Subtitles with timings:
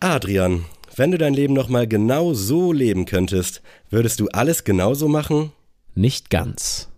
[0.00, 5.50] Adrian, wenn du dein Leben nochmal genau so leben könntest, würdest du alles genauso machen?
[5.96, 6.88] Nicht ganz.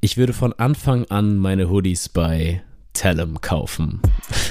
[0.00, 4.02] Ich würde von Anfang an meine Hoodies bei Tellem kaufen.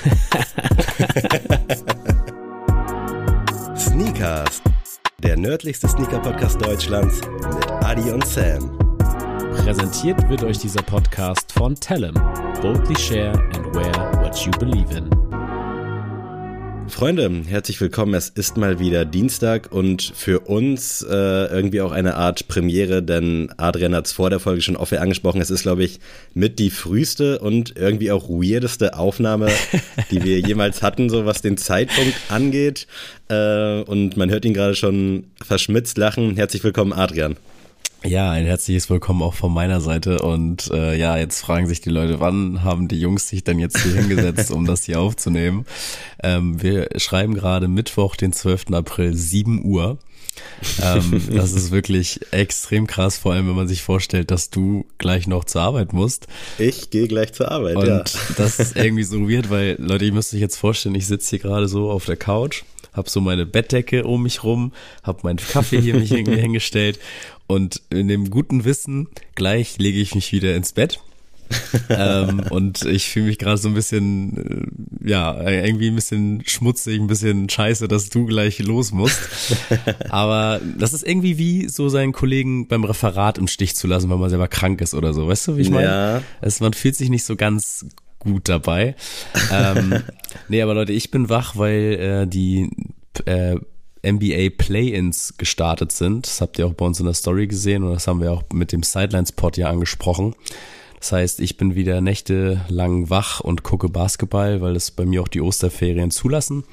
[3.77, 4.61] Sneakers,
[5.21, 8.77] der nördlichste Sneaker-Podcast Deutschlands mit Adi und Sam.
[9.57, 12.13] Präsentiert wird euch dieser Podcast von Tellem.
[12.61, 15.09] Boldly share and wear what you believe in.
[16.91, 18.13] Freunde, herzlich willkommen.
[18.13, 23.49] Es ist mal wieder Dienstag und für uns äh, irgendwie auch eine Art Premiere, denn
[23.55, 25.41] Adrian hat es vor der Folge schon offen angesprochen.
[25.41, 25.99] Es ist, glaube ich,
[26.33, 29.49] mit die früheste und irgendwie auch weirdeste Aufnahme,
[30.11, 32.87] die wir jemals hatten, so was den Zeitpunkt angeht.
[33.29, 36.35] Äh, und man hört ihn gerade schon verschmitzt lachen.
[36.35, 37.37] Herzlich willkommen, Adrian.
[38.03, 40.19] Ja, ein herzliches Willkommen auch von meiner Seite.
[40.19, 43.77] Und äh, ja, jetzt fragen sich die Leute, wann haben die Jungs sich denn jetzt
[43.77, 45.65] hier hingesetzt, um das hier aufzunehmen?
[46.23, 48.71] Ähm, wir schreiben gerade Mittwoch, den 12.
[48.71, 49.99] April, 7 Uhr.
[50.81, 55.27] ähm, das ist wirklich extrem krass, vor allem wenn man sich vorstellt, dass du gleich
[55.27, 56.25] noch zur Arbeit musst.
[56.57, 58.03] Ich gehe gleich zur Arbeit, Und ja.
[58.35, 61.39] das ist irgendwie so weird, weil Leute, ihr müsst euch jetzt vorstellen, ich sitze hier
[61.39, 65.79] gerade so auf der Couch, hab so meine Bettdecke um mich rum, hab meinen Kaffee
[65.79, 66.99] hier mich irgendwie hingestellt
[67.51, 70.99] und in dem guten Wissen, gleich lege ich mich wieder ins Bett.
[71.89, 74.71] ähm, und ich fühle mich gerade so ein bisschen,
[75.03, 79.19] äh, ja, irgendwie ein bisschen schmutzig, ein bisschen scheiße, dass du gleich los musst.
[80.09, 84.17] Aber das ist irgendwie wie so seinen Kollegen beim Referat im Stich zu lassen, weil
[84.17, 85.27] man selber krank ist oder so.
[85.27, 85.87] Weißt du, wie ich meine?
[85.87, 86.23] Ja.
[86.39, 87.85] Also man fühlt sich nicht so ganz
[88.19, 88.95] gut dabei.
[89.51, 90.03] ähm,
[90.47, 92.69] nee, aber Leute, ich bin wach, weil äh, die
[93.25, 93.57] äh,
[94.05, 96.25] NBA Play-ins gestartet sind.
[96.25, 98.43] Das habt ihr auch bei uns in der Story gesehen und das haben wir auch
[98.53, 100.35] mit dem Sidelines-Pod ja angesprochen.
[100.99, 105.27] Das heißt, ich bin wieder nächtelang wach und gucke Basketball, weil das bei mir auch
[105.27, 106.63] die Osterferien zulassen.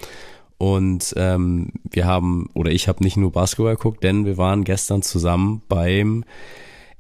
[0.58, 5.02] Und ähm, wir haben, oder ich habe nicht nur Basketball geguckt, denn wir waren gestern
[5.02, 6.24] zusammen beim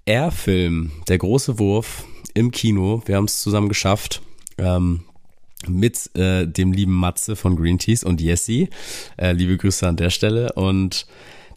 [0.06, 2.04] Air-Film, der große Wurf
[2.34, 3.02] im Kino.
[3.04, 4.22] Wir haben es zusammen geschafft.
[4.56, 5.00] Ähm,
[5.66, 8.68] mit äh, dem lieben Matze von Green Teas und Jessie.
[9.16, 10.52] Äh, liebe Grüße an der Stelle.
[10.52, 11.06] Und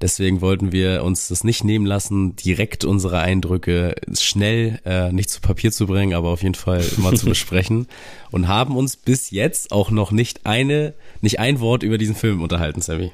[0.02, 5.42] deswegen wollten wir uns das nicht nehmen lassen, direkt unsere Eindrücke schnell äh, nicht zu
[5.42, 7.88] Papier zu bringen, aber auf jeden Fall mal zu besprechen.
[8.32, 12.42] Und haben uns bis jetzt auch noch nicht eine, nicht ein Wort über diesen Film
[12.42, 13.12] unterhalten, Sammy.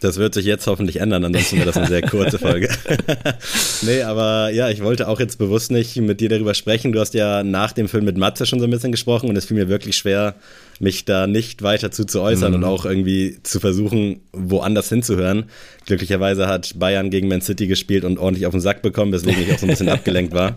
[0.00, 2.68] Das wird sich jetzt hoffentlich ändern, ansonsten wäre das eine sehr kurze Folge.
[3.82, 6.92] nee, aber ja, ich wollte auch jetzt bewusst nicht mit dir darüber sprechen.
[6.92, 9.46] Du hast ja nach dem Film mit Matze schon so ein bisschen gesprochen und es
[9.46, 10.34] fiel mir wirklich schwer,
[10.80, 12.58] mich da nicht weiter zu, zu äußern mhm.
[12.58, 15.44] und auch irgendwie zu versuchen, woanders hinzuhören.
[15.86, 19.52] Glücklicherweise hat Bayern gegen Man City gespielt und ordentlich auf den Sack bekommen, weswegen ich
[19.52, 20.54] auch so ein bisschen abgelenkt war.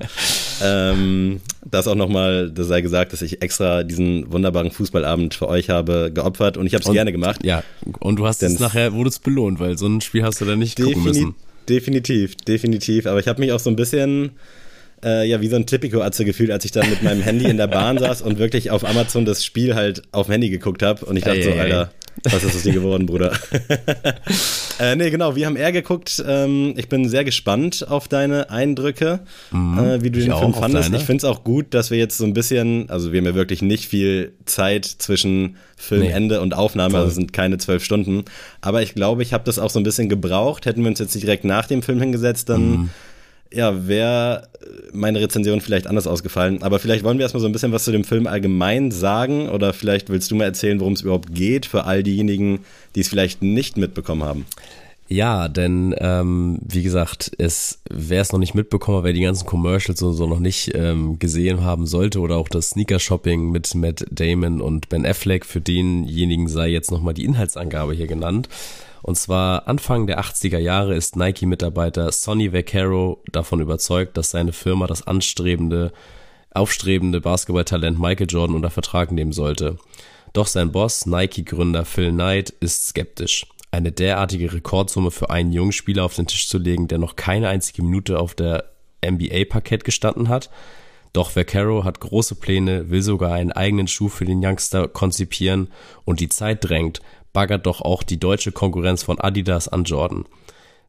[0.62, 5.70] Ähm, das auch nochmal, das sei gesagt, dass ich extra diesen wunderbaren Fußballabend für euch
[5.70, 7.44] habe geopfert und ich habe es gerne gemacht.
[7.44, 7.64] Ja,
[8.00, 10.56] und du hast es nachher, wurde es belohnt, weil so ein Spiel hast du da
[10.56, 11.36] nicht gucken müssen.
[11.70, 13.06] Definitiv, definitiv.
[13.06, 14.32] Aber ich habe mich auch so ein bisschen
[15.03, 17.67] äh, ja wie so ein Tipico-Atze gefühlt, als ich dann mit meinem Handy in der
[17.67, 21.06] Bahn saß und wirklich auf Amazon das Spiel halt auf dem Handy geguckt habe.
[21.06, 21.91] Und ich dachte ey, so, ey, Alter,
[22.23, 22.34] ey.
[22.34, 23.34] was ist aus dir geworden, Bruder?
[24.79, 26.23] äh, nee, genau, wir haben eher geguckt.
[26.28, 30.94] Ähm, ich bin sehr gespannt auf deine Eindrücke, mhm, äh, wie du den Film fandest.
[30.94, 33.35] Ich finde es auch gut, dass wir jetzt so ein bisschen, also wir haben ja
[33.35, 37.01] wirklich nicht viel Zeit zwischen Filmende nee, und Aufnahme, voll.
[37.01, 38.25] also sind keine zwölf Stunden.
[38.61, 40.66] Aber ich glaube, ich habe das auch so ein bisschen gebraucht.
[40.66, 42.90] Hätten wir uns jetzt direkt nach dem Film hingesetzt, dann mhm
[43.53, 44.47] ja, wäre
[44.94, 46.63] meine Rezension vielleicht anders ausgefallen.
[46.63, 49.73] Aber vielleicht wollen wir erstmal so ein bisschen was zu dem Film allgemein sagen oder
[49.73, 52.59] vielleicht willst du mal erzählen, worum es überhaupt geht für all diejenigen,
[52.95, 54.45] die es vielleicht nicht mitbekommen haben.
[55.07, 60.01] Ja, denn ähm, wie gesagt, es wer es noch nicht mitbekommen, wer die ganzen Commercials
[60.01, 64.61] und so noch nicht ähm, gesehen haben sollte oder auch das Sneaker-Shopping mit Matt Damon
[64.61, 68.47] und Ben Affleck, für denjenigen sei jetzt nochmal die Inhaltsangabe hier genannt.
[69.03, 74.88] Und zwar Anfang der 80er Jahre ist Nike-Mitarbeiter Sonny Vaccaro davon überzeugt, dass seine Firma
[74.88, 75.91] das anstrebende,
[76.53, 79.78] aufstrebende Basketballtalent Michael Jordan unter Vertrag nehmen sollte.
[80.34, 83.47] Doch sein Boss, Nike-Gründer Phil Knight, ist skeptisch.
[83.72, 87.49] Eine derartige Rekordsumme für einen jungen Spieler auf den Tisch zu legen, der noch keine
[87.49, 88.72] einzige Minute auf der
[89.03, 90.49] NBA-Parkett gestanden hat.
[91.14, 95.70] Doch Vaccaro hat große Pläne, will sogar einen eigenen Schuh für den Youngster konzipieren
[96.05, 97.02] und die Zeit drängt,
[97.33, 100.25] baggert doch auch die deutsche Konkurrenz von Adidas an Jordan.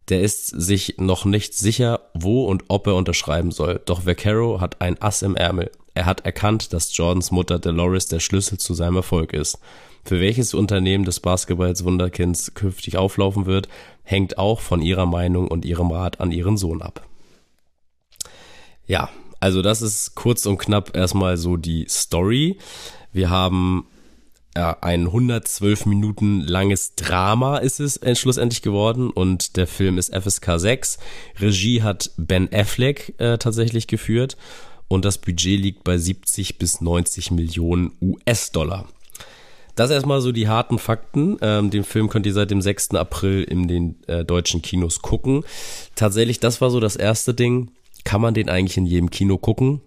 [0.08, 3.80] Der ist sich noch nicht sicher, wo und ob er unterschreiben soll.
[3.84, 5.70] Doch Vaccaro hat ein Ass im Ärmel.
[5.94, 9.58] Er hat erkannt, dass Jordans Mutter Dolores der Schlüssel zu seinem Erfolg ist.
[10.04, 13.68] Für welches Unternehmen des Basketballs Wunderkinds künftig auflaufen wird,
[14.02, 17.06] hängt auch von ihrer Meinung und ihrem Rat an ihren Sohn ab.
[18.86, 22.58] Ja, also das ist kurz und knapp erstmal so die Story.
[23.12, 23.86] Wir haben
[24.56, 30.58] ja, ein 112 Minuten langes Drama ist es schlussendlich geworden und der Film ist FSK
[30.58, 30.98] 6.
[31.40, 34.36] Regie hat Ben Affleck äh, tatsächlich geführt
[34.88, 38.86] und das Budget liegt bei 70 bis 90 Millionen US-Dollar.
[39.74, 41.38] Das erstmal so die harten Fakten.
[41.40, 42.90] Ähm, den Film könnt ihr seit dem 6.
[42.90, 45.44] April in den äh, deutschen Kinos gucken.
[45.94, 47.70] Tatsächlich, das war so das erste Ding.
[48.04, 49.80] Kann man den eigentlich in jedem Kino gucken?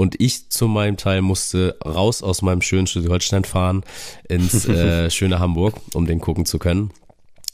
[0.00, 3.84] Und ich zu meinem Teil musste raus aus meinem schönen Schleswig-Holstein fahren
[4.30, 6.90] ins äh, schöne Hamburg, um den gucken zu können.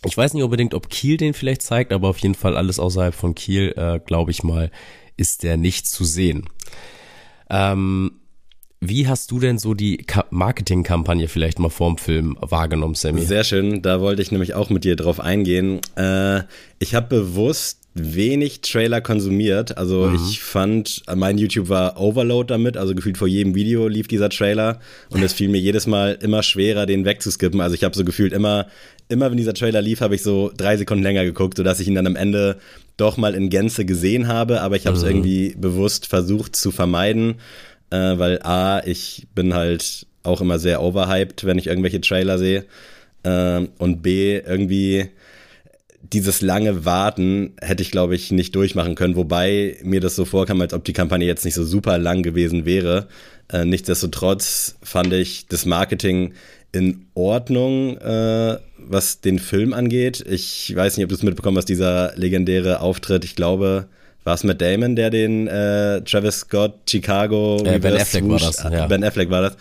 [0.05, 3.17] Ich weiß nicht unbedingt, ob Kiel den vielleicht zeigt, aber auf jeden Fall alles außerhalb
[3.17, 4.71] von Kiel, äh, glaube ich mal,
[5.17, 6.45] ist der nicht zu sehen.
[7.51, 8.13] Ähm,
[8.79, 13.23] wie hast du denn so die Marketingkampagne vielleicht mal vorm Film wahrgenommen, Sammy?
[13.23, 15.81] Sehr schön, da wollte ich nämlich auch mit dir drauf eingehen.
[15.97, 16.45] Äh,
[16.79, 19.77] ich habe bewusst wenig Trailer konsumiert.
[19.79, 20.17] Also mhm.
[20.17, 24.81] ich fand, mein YouTube war Overload damit, also gefühlt vor jedem Video lief dieser Trailer
[25.11, 27.61] und es fiel mir jedes Mal immer schwerer, den wegzuskippen.
[27.61, 28.67] Also ich habe so gefühlt immer,
[29.09, 31.95] immer wenn dieser Trailer lief, habe ich so drei Sekunden länger geguckt, sodass ich ihn
[31.95, 32.59] dann am Ende
[32.97, 35.11] doch mal in Gänze gesehen habe, aber ich habe es mhm.
[35.11, 37.37] irgendwie bewusst versucht zu vermeiden
[37.91, 42.65] äh, weil A, ich bin halt auch immer sehr overhyped, wenn ich irgendwelche Trailer sehe.
[43.23, 45.09] Äh, und B, irgendwie
[46.13, 50.61] dieses lange Warten hätte ich, glaube ich, nicht durchmachen können, wobei mir das so vorkam,
[50.61, 53.09] als ob die Kampagne jetzt nicht so super lang gewesen wäre.
[53.53, 56.35] Äh, nichtsdestotrotz fand ich das Marketing
[56.73, 60.25] in Ordnung, äh, was den Film angeht.
[60.29, 63.89] Ich weiß nicht, ob du es mitbekommen hast, dieser legendäre Auftritt, ich glaube,
[64.25, 68.51] war es mit Damon, der den äh, Travis Scott Chicago äh, Ben Affleck Swoosh, war
[68.51, 68.73] das.
[68.73, 68.87] Ja.
[68.87, 69.57] Ben Affleck war das.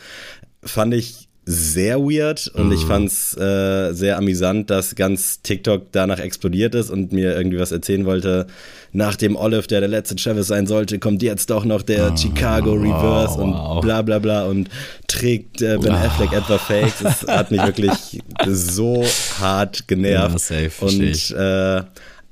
[0.64, 2.72] Fand ich sehr weird und mm.
[2.72, 2.88] ich mhm.
[2.88, 8.06] fand's äh, sehr amüsant, dass ganz TikTok danach explodiert ist und mir irgendwie was erzählen
[8.06, 8.48] wollte.
[8.94, 12.18] Nach dem Olive, der der letzte Travis sein sollte, kommt jetzt doch noch der oh,
[12.18, 14.70] Chicago Reverse wow, und bla bla bla und
[15.08, 15.98] trägt äh, Ben oh.
[15.98, 17.00] Affleck etwa Fakes.
[17.04, 19.06] Das hat mich wirklich so
[19.40, 20.50] hart genervt.
[20.50, 21.84] Ja, safe, und äh,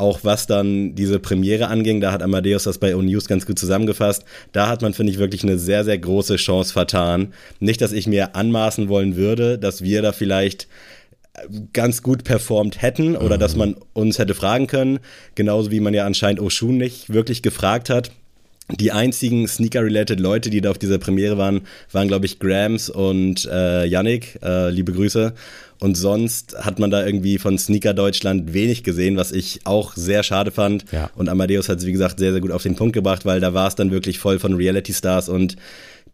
[0.03, 4.25] auch was dann diese Premiere anging, da hat Amadeus das bei O-News ganz gut zusammengefasst.
[4.51, 7.33] Da hat man, finde ich, wirklich eine sehr, sehr große Chance vertan.
[7.59, 10.67] Nicht, dass ich mir anmaßen wollen würde, dass wir da vielleicht
[11.71, 13.39] ganz gut performt hätten oder mhm.
[13.39, 14.99] dass man uns hätte fragen können.
[15.35, 18.11] Genauso wie man ja anscheinend Oshun nicht wirklich gefragt hat.
[18.69, 21.61] Die einzigen Sneaker-related Leute, die da auf dieser Premiere waren,
[21.91, 24.39] waren, glaube ich, Grams und äh, Yannick.
[24.41, 25.33] Äh, liebe Grüße.
[25.83, 30.23] Und sonst hat man da irgendwie von Sneaker Deutschland wenig gesehen, was ich auch sehr
[30.23, 30.85] schade fand.
[30.93, 31.09] Ja.
[31.13, 33.53] Und Amadeus hat es, wie gesagt, sehr, sehr gut auf den Punkt gebracht, weil da
[33.53, 35.57] war es dann wirklich voll von Reality Stars und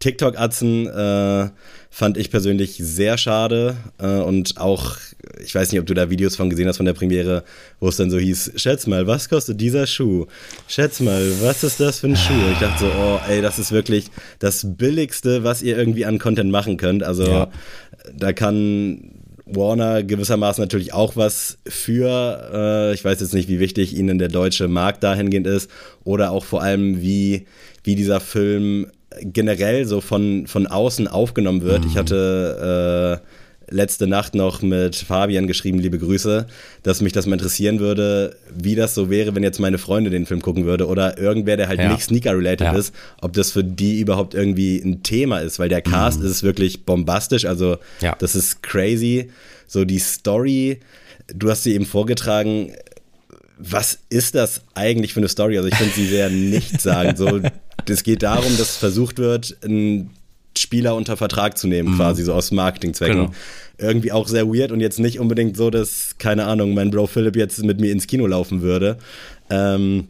[0.00, 1.50] TikTok-Atzen äh,
[1.88, 3.76] fand ich persönlich sehr schade.
[3.98, 4.96] Äh, und auch,
[5.44, 7.44] ich weiß nicht, ob du da Videos von gesehen hast von der Premiere,
[7.78, 10.26] wo es dann so hieß, schätz mal, was kostet dieser Schuh?
[10.66, 12.50] Schätz mal, was ist das für ein Schuh?
[12.52, 14.06] Ich dachte so, oh, ey, das ist wirklich
[14.40, 17.04] das Billigste, was ihr irgendwie an Content machen könnt.
[17.04, 17.48] Also ja.
[18.16, 19.09] da kann
[19.54, 22.50] Warner gewissermaßen natürlich auch was für.
[22.52, 25.70] Äh, ich weiß jetzt nicht, wie wichtig ihnen der deutsche Markt dahingehend ist
[26.04, 27.46] oder auch vor allem, wie,
[27.84, 28.86] wie dieser Film
[29.22, 31.84] generell so von, von außen aufgenommen wird.
[31.84, 31.90] Mhm.
[31.90, 33.26] Ich hatte äh,
[33.70, 36.46] letzte Nacht noch mit Fabian geschrieben, liebe Grüße,
[36.82, 40.26] dass mich das mal interessieren würde, wie das so wäre, wenn jetzt meine Freundin den
[40.26, 41.92] Film gucken würde oder irgendwer, der halt ja.
[41.92, 42.76] nicht Sneaker-related ja.
[42.76, 46.26] ist, ob das für die überhaupt irgendwie ein Thema ist, weil der Cast mhm.
[46.26, 48.16] ist wirklich bombastisch, also ja.
[48.18, 49.30] das ist crazy.
[49.66, 50.80] So die Story,
[51.32, 52.72] du hast sie eben vorgetragen,
[53.58, 55.56] was ist das eigentlich für eine Story?
[55.58, 57.16] Also ich finde sie sehr nicht sagen.
[57.16, 57.40] So,
[57.88, 60.10] es geht darum, dass versucht wird, einen
[60.60, 61.96] Spieler unter Vertrag zu nehmen, mhm.
[61.96, 63.26] quasi so aus Marketingzwecken.
[63.26, 63.32] Genau.
[63.78, 67.36] Irgendwie auch sehr weird und jetzt nicht unbedingt so, dass, keine Ahnung, mein Bro Philipp
[67.36, 68.98] jetzt mit mir ins Kino laufen würde.
[69.48, 70.08] Ähm,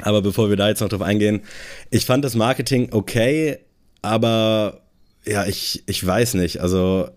[0.00, 1.42] aber bevor wir da jetzt noch drauf eingehen,
[1.90, 3.58] ich fand das Marketing okay,
[4.02, 4.80] aber
[5.24, 6.60] ja, ich, ich weiß nicht.
[6.60, 7.08] Also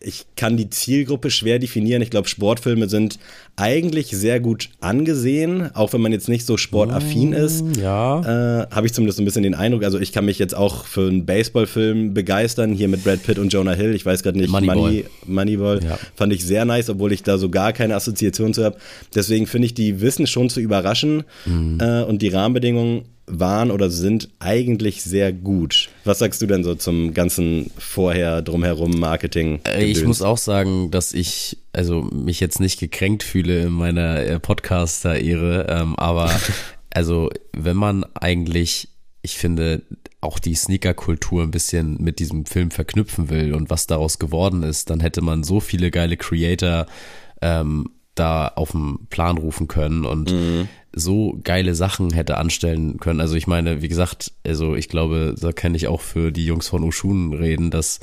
[0.00, 2.02] ich kann die Zielgruppe schwer definieren.
[2.02, 3.18] Ich glaube, Sportfilme sind
[3.56, 7.64] eigentlich sehr gut angesehen, auch wenn man jetzt nicht so sportaffin ist.
[7.64, 8.20] Mm, ja.
[8.62, 9.84] Äh, Habe ich zumindest so ein bisschen den Eindruck.
[9.84, 13.52] Also ich kann mich jetzt auch für einen Baseballfilm begeistern, hier mit Brad Pitt und
[13.52, 13.94] Jonah Hill.
[13.94, 14.76] Ich weiß gerade nicht, Moneyball.
[14.76, 15.98] Money, Moneyball ja.
[16.14, 18.76] fand ich sehr nice, obwohl ich da so gar keine Assoziation zu habe.
[19.14, 21.78] Deswegen finde ich, die wissen schon zu überraschen mhm.
[21.80, 25.88] äh, und die Rahmenbedingungen waren oder sind eigentlich sehr gut.
[26.04, 29.60] Was sagst du denn so zum ganzen vorher drumherum Marketing?
[29.64, 29.82] -Gedöns?
[29.82, 34.40] Ich muss auch sagen, dass ich also mich jetzt nicht gekränkt fühle in meiner äh,
[34.40, 36.30] Podcaster-Ehre, ähm, aber
[36.90, 38.88] also wenn man eigentlich,
[39.22, 39.82] ich finde,
[40.20, 44.90] auch die Sneaker-Kultur ein bisschen mit diesem Film verknüpfen will und was daraus geworden ist,
[44.90, 46.86] dann hätte man so viele geile Creator
[47.40, 50.68] ähm, da auf den Plan rufen können und mhm.
[50.92, 53.20] so geile Sachen hätte anstellen können.
[53.20, 56.68] Also ich meine, wie gesagt, also ich glaube, da kann ich auch für die Jungs
[56.68, 58.00] von Oshun reden, dass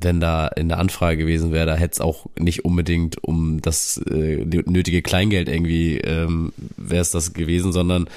[0.00, 3.98] wenn da in der Anfrage gewesen wäre, da hätte es auch nicht unbedingt um das
[4.10, 8.08] äh, nötige Kleingeld irgendwie ähm, wäre es das gewesen, sondern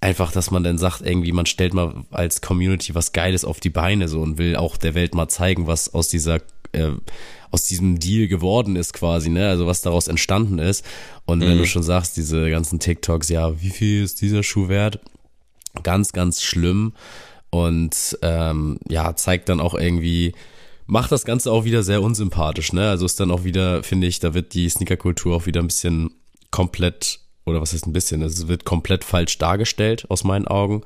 [0.00, 3.70] einfach, dass man dann sagt, irgendwie, man stellt mal als Community was Geiles auf die
[3.70, 6.40] Beine so und will auch der Welt mal zeigen, was aus dieser
[6.72, 6.90] äh,
[7.50, 9.48] aus diesem Deal geworden ist quasi, ne?
[9.48, 10.84] Also was daraus entstanden ist.
[11.26, 11.42] Und mhm.
[11.42, 15.00] wenn du schon sagst, diese ganzen TikToks, ja, wie viel ist dieser Schuh wert?
[15.82, 16.94] Ganz, ganz schlimm.
[17.50, 20.32] Und ähm, ja, zeigt dann auch irgendwie,
[20.86, 22.88] macht das Ganze auch wieder sehr unsympathisch, ne?
[22.88, 26.10] Also ist dann auch wieder, finde ich, da wird die Sneakerkultur auch wieder ein bisschen
[26.50, 30.82] komplett, oder was ist ein bisschen, es wird komplett falsch dargestellt aus meinen Augen.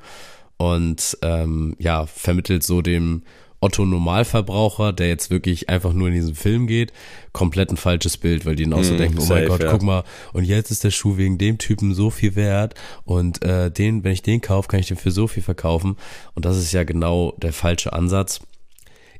[0.57, 3.23] Und ähm, ja, vermittelt so dem
[3.59, 6.93] Otto Normalverbraucher, der jetzt wirklich einfach nur in diesen Film geht,
[7.33, 9.63] komplett ein falsches Bild, weil die dann auch so mm, denken, oh safe, mein Gott,
[9.63, 9.71] ja.
[9.71, 13.71] guck mal, und jetzt ist der Schuh wegen dem Typen so viel wert und äh,
[13.71, 15.97] den, wenn ich den kaufe, kann ich den für so viel verkaufen.
[16.35, 18.41] Und das ist ja genau der falsche Ansatz.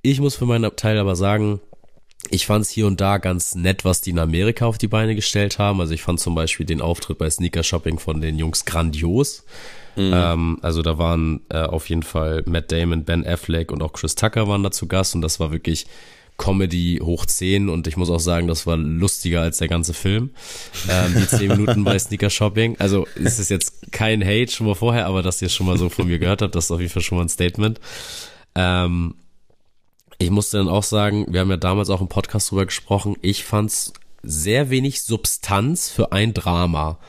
[0.04, 1.60] Ich muss für meinen Teil aber sagen,
[2.30, 5.16] ich fand es hier und da ganz nett, was die in Amerika auf die Beine
[5.16, 5.80] gestellt haben.
[5.80, 9.46] Also ich fand zum Beispiel den Auftritt bei Sneaker Shopping von den Jungs grandios.
[9.98, 10.12] Mhm.
[10.14, 14.16] Ähm, also da waren äh, auf jeden Fall Matt Damon, Ben Affleck und auch Chris
[14.16, 15.88] Tucker waren da zu Gast und das war wirklich
[16.38, 20.30] Comedy hoch 10 und ich muss auch sagen, das war lustiger als der ganze Film.
[20.88, 22.76] Ähm, die 10 Minuten bei Sneaker Shopping.
[22.78, 25.80] Also ist es jetzt kein Hate schon mal vorher, aber dass ihr es schon mal
[25.80, 27.80] so von mir gehört habt, das ist auf jeden Fall schon mal ein Statement.
[28.54, 29.16] Ähm,
[30.20, 33.44] ich musste dann auch sagen, wir haben ja damals auch im Podcast drüber gesprochen, ich
[33.44, 37.00] fand's sehr wenig Substanz für ein Drama.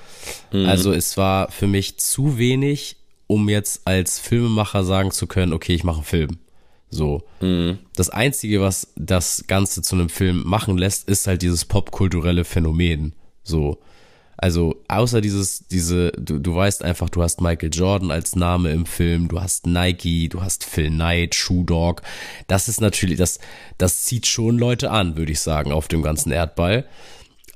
[0.53, 0.67] Mhm.
[0.67, 2.97] Also es war für mich zu wenig,
[3.27, 6.39] um jetzt als Filmemacher sagen zu können, okay, ich mache einen Film.
[6.91, 7.23] So.
[7.41, 7.79] Mhm.
[7.95, 13.13] Das Einzige, was das Ganze zu einem Film machen lässt, ist halt dieses popkulturelle Phänomen.
[13.43, 13.79] So.
[14.39, 18.87] Also außer dieses, diese, du, du weißt einfach, du hast Michael Jordan als Name im
[18.87, 22.03] Film, du hast Nike, du hast Phil Knight, Shoe Dog.
[22.47, 23.41] Das ist natürlich, das,
[23.79, 26.87] das zieht schon Leute an, würde ich sagen, auf dem ganzen Erdball.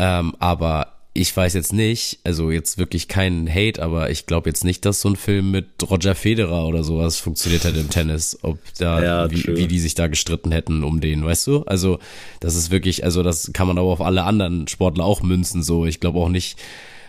[0.00, 4.64] Ähm, aber ich weiß jetzt nicht, also jetzt wirklich keinen Hate, aber ich glaube jetzt
[4.64, 8.58] nicht, dass so ein Film mit Roger Federer oder sowas funktioniert hätte im Tennis, ob
[8.78, 11.64] da, ja, wie, wie, die sich da gestritten hätten um den, weißt du?
[11.64, 11.98] Also,
[12.40, 15.84] das ist wirklich, also das kann man aber auf alle anderen Sportler auch münzen, so.
[15.84, 16.58] Ich glaube auch nicht,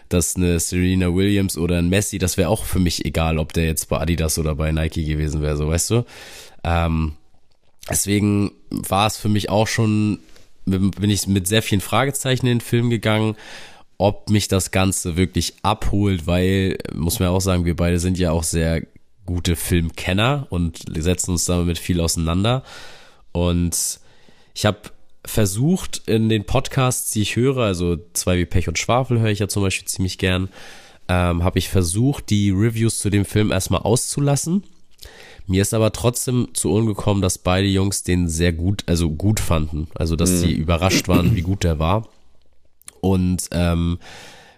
[0.10, 3.66] dass eine Serena Williams oder ein Messi, das wäre auch für mich egal, ob der
[3.66, 6.06] jetzt bei Adidas oder bei Nike gewesen wäre, so, weißt du?
[6.66, 7.14] Ähm,
[7.90, 10.20] deswegen war es für mich auch schon,
[10.66, 13.38] bin ich mit sehr vielen Fragezeichen in den Film gegangen
[13.98, 18.18] ob mich das Ganze wirklich abholt, weil, muss man ja auch sagen, wir beide sind
[18.18, 18.82] ja auch sehr
[19.26, 22.64] gute Filmkenner und setzen uns damit viel auseinander.
[23.32, 24.00] Und
[24.54, 24.80] ich habe
[25.26, 29.40] versucht in den Podcasts, die ich höre, also zwei wie Pech und Schwafel höre ich
[29.40, 30.50] ja zum Beispiel ziemlich gern,
[31.08, 34.64] ähm, habe ich versucht, die Reviews zu dem Film erstmal auszulassen.
[35.48, 39.40] Mir ist aber trotzdem zu Ohren gekommen, dass beide Jungs den sehr gut, also gut
[39.40, 39.88] fanden.
[39.96, 40.38] Also, dass mhm.
[40.38, 42.08] sie überrascht waren, wie gut der war.
[43.04, 44.00] Und ähm,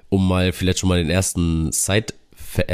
[0.10, 2.70] um mal vielleicht schon mal den ersten Side-Fact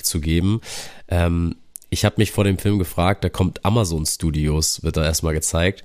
[0.00, 0.60] äh, zu geben,
[1.08, 1.56] ähm,
[1.90, 5.82] ich habe mich vor dem Film gefragt, da kommt Amazon Studios, wird da erstmal gezeigt.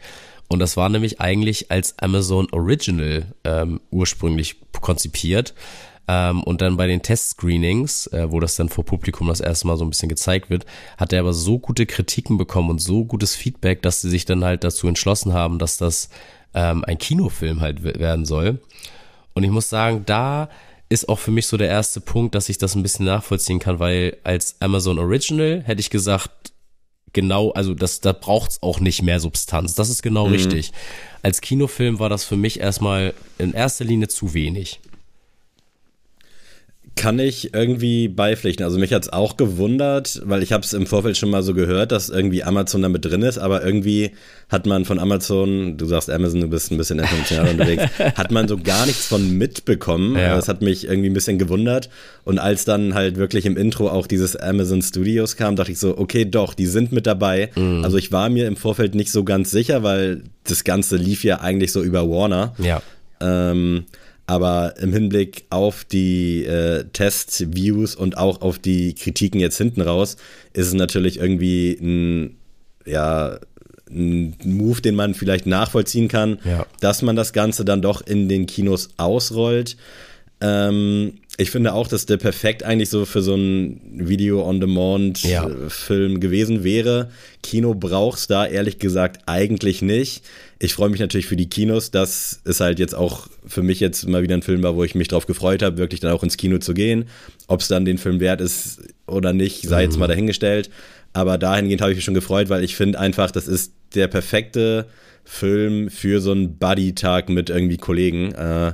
[0.49, 5.55] Und das war nämlich eigentlich als Amazon Original ähm, ursprünglich konzipiert.
[6.07, 9.77] Ähm, und dann bei den Test-Screenings, äh, wo das dann vor Publikum das erste Mal
[9.77, 10.65] so ein bisschen gezeigt wird,
[10.97, 14.43] hat er aber so gute Kritiken bekommen und so gutes Feedback, dass sie sich dann
[14.43, 16.09] halt dazu entschlossen haben, dass das
[16.53, 18.59] ähm, ein Kinofilm halt werden soll.
[19.33, 20.49] Und ich muss sagen, da
[20.89, 23.79] ist auch für mich so der erste Punkt, dass ich das ein bisschen nachvollziehen kann,
[23.79, 26.51] weil als Amazon Original hätte ich gesagt,
[27.13, 29.75] genau, also das, da braucht's auch nicht mehr Substanz.
[29.75, 30.33] Das ist genau mhm.
[30.33, 30.73] richtig.
[31.23, 34.81] Als Kinofilm war das für mich erstmal in erster Linie zu wenig
[37.01, 38.63] kann ich irgendwie beipflichten.
[38.63, 41.55] Also mich hat es auch gewundert, weil ich habe es im Vorfeld schon mal so
[41.55, 44.11] gehört, dass irgendwie Amazon damit drin ist, aber irgendwie
[44.49, 48.47] hat man von Amazon, du sagst Amazon, du bist ein bisschen international unterwegs, hat man
[48.47, 50.15] so gar nichts von mitbekommen.
[50.15, 50.35] Ja.
[50.35, 51.89] Das hat mich irgendwie ein bisschen gewundert.
[52.23, 55.97] Und als dann halt wirklich im Intro auch dieses Amazon Studios kam, dachte ich so,
[55.97, 57.49] okay, doch, die sind mit dabei.
[57.55, 57.83] Mhm.
[57.83, 61.39] Also ich war mir im Vorfeld nicht so ganz sicher, weil das Ganze lief ja
[61.39, 62.53] eigentlich so über Warner.
[62.59, 62.83] Ja.
[63.19, 63.85] Ähm,
[64.31, 70.15] aber im Hinblick auf die äh, Test-Views und auch auf die Kritiken jetzt hinten raus,
[70.53, 72.37] ist es natürlich irgendwie ein,
[72.85, 73.39] ja,
[73.89, 76.65] ein Move, den man vielleicht nachvollziehen kann, ja.
[76.79, 79.75] dass man das Ganze dann doch in den Kinos ausrollt.
[80.39, 86.19] Ähm, ich finde auch, dass der perfekt eigentlich so für so einen Video-on-Demand-Film ja.
[86.19, 87.11] gewesen wäre.
[87.43, 90.23] Kino braucht's da ehrlich gesagt eigentlich nicht
[90.63, 91.89] ich freue mich natürlich für die Kinos.
[91.89, 94.93] Das ist halt jetzt auch für mich jetzt mal wieder ein Film war, wo ich
[94.93, 97.05] mich drauf gefreut habe, wirklich dann auch ins Kino zu gehen.
[97.47, 100.01] Ob es dann den Film wert ist oder nicht, sei jetzt mhm.
[100.01, 100.69] mal dahingestellt.
[101.13, 104.85] Aber dahingehend habe ich mich schon gefreut, weil ich finde einfach, das ist der perfekte
[105.23, 108.31] Film für so einen Buddy-Tag mit irgendwie Kollegen.
[108.33, 108.73] Äh,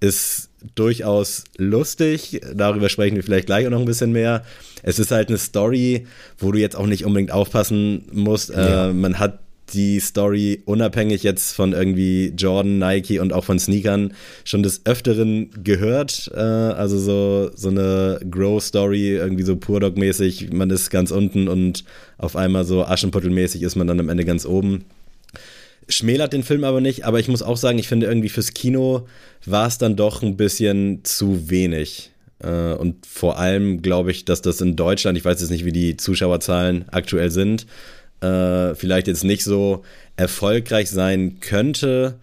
[0.00, 4.42] ist durchaus lustig, darüber sprechen wir vielleicht gleich auch noch ein bisschen mehr.
[4.82, 6.06] Es ist halt eine Story,
[6.38, 8.50] wo du jetzt auch nicht unbedingt aufpassen musst.
[8.50, 8.88] Äh, ja.
[8.88, 9.38] Äh, man hat
[9.72, 15.50] die Story unabhängig jetzt von irgendwie Jordan, Nike und auch von Sneakern schon des Öfteren
[15.62, 16.30] gehört.
[16.34, 20.52] Äh, also so, so eine Grow-Story, irgendwie so Purdog-mäßig.
[20.52, 21.84] Man ist ganz unten und
[22.18, 24.84] auf einmal so Aschenputtel-mäßig ist man dann am Ende ganz oben.
[25.88, 29.08] Schmälert den Film aber nicht, aber ich muss auch sagen, ich finde irgendwie fürs Kino
[29.44, 32.10] war es dann doch ein bisschen zu wenig.
[32.42, 35.72] Äh, und vor allem glaube ich, dass das in Deutschland, ich weiß jetzt nicht, wie
[35.72, 37.66] die Zuschauerzahlen aktuell sind,
[38.20, 39.82] äh, vielleicht jetzt nicht so
[40.16, 42.16] erfolgreich sein könnte.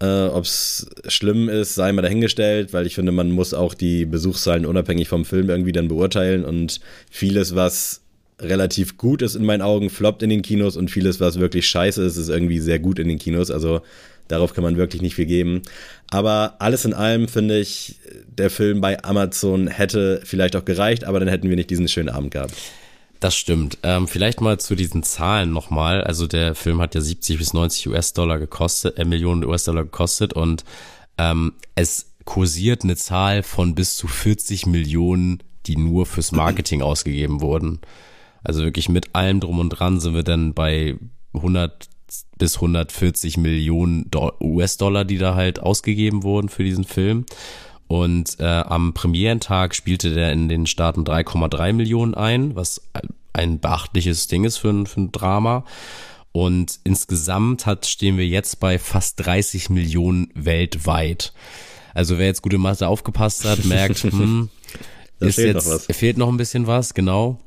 [0.00, 4.04] Äh, Ob es schlimm ist, sei mal dahingestellt, weil ich finde, man muss auch die
[4.04, 8.02] Besuchszahlen unabhängig vom Film irgendwie dann beurteilen und vieles, was
[8.40, 12.02] relativ gut ist in meinen Augen, floppt in den Kinos und vieles, was wirklich scheiße
[12.04, 13.50] ist, ist irgendwie sehr gut in den Kinos.
[13.50, 13.80] Also
[14.28, 15.62] darauf kann man wirklich nicht viel geben.
[16.10, 17.96] Aber alles in allem finde ich,
[18.28, 22.10] der Film bei Amazon hätte vielleicht auch gereicht, aber dann hätten wir nicht diesen schönen
[22.10, 22.54] Abend gehabt.
[23.20, 23.78] Das stimmt.
[23.82, 26.04] Ähm, vielleicht mal zu diesen Zahlen nochmal.
[26.04, 30.64] Also der Film hat ja 70 bis 90 US-Dollar gekostet, äh, Millionen US-Dollar gekostet und
[31.18, 37.40] ähm, es kursiert eine Zahl von bis zu 40 Millionen, die nur fürs Marketing ausgegeben
[37.40, 37.80] wurden.
[38.44, 40.96] Also wirklich mit allem drum und dran sind wir dann bei
[41.34, 41.88] 100
[42.38, 44.10] bis 140 Millionen
[44.40, 47.26] US-Dollar, die da halt ausgegeben wurden für diesen Film.
[47.88, 52.82] Und äh, am Premierentag spielte der in den Staaten 3,3 Millionen ein, was
[53.32, 55.64] ein beachtliches Ding ist für ein, für ein Drama.
[56.32, 61.32] Und insgesamt hat, stehen wir jetzt bei fast 30 Millionen weltweit.
[61.94, 64.50] Also wer jetzt gute Mathe aufgepasst hat, merkt, hm,
[65.20, 67.40] ist fehlt jetzt, noch fehlt noch ein bisschen was, genau.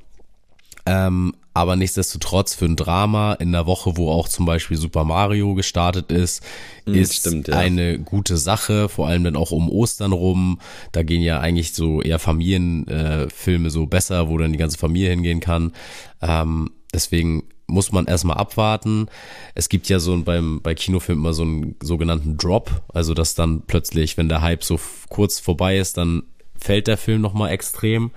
[0.88, 5.54] Ähm, aber nichtsdestotrotz für ein Drama in der Woche, wo auch zum Beispiel Super Mario
[5.54, 6.44] gestartet ist,
[6.86, 7.58] mm, ist stimmt, ja.
[7.58, 10.60] eine gute Sache, vor allem dann auch um Ostern rum.
[10.94, 15.10] Da gehen ja eigentlich so eher Familienfilme äh, so besser, wo dann die ganze Familie
[15.10, 15.74] hingehen kann.
[16.22, 19.08] Ähm, deswegen muss man erstmal abwarten.
[19.56, 23.62] Es gibt ja so beim, bei Kinofilmen immer so einen sogenannten Drop, also dass dann
[23.62, 26.24] plötzlich, wenn der Hype so kurz vorbei ist, dann
[26.58, 28.12] fällt der Film nochmal extrem.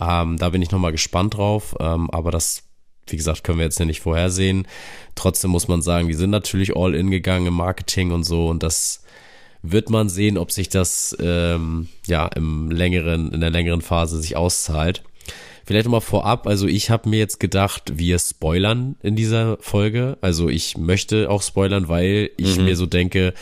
[0.00, 2.67] Ähm, da bin ich nochmal gespannt drauf, ähm, aber das
[3.12, 4.66] wie gesagt, können wir jetzt ja nicht vorhersehen.
[5.14, 8.62] Trotzdem muss man sagen, die sind natürlich all in gegangen im Marketing und so und
[8.62, 9.02] das
[9.62, 14.36] wird man sehen, ob sich das ähm, ja im längeren, in der längeren Phase sich
[14.36, 15.02] auszahlt.
[15.64, 20.16] Vielleicht nochmal vorab, also ich habe mir jetzt gedacht, wir spoilern in dieser Folge.
[20.22, 22.64] Also ich möchte auch spoilern, weil ich mhm.
[22.64, 23.34] mir so denke,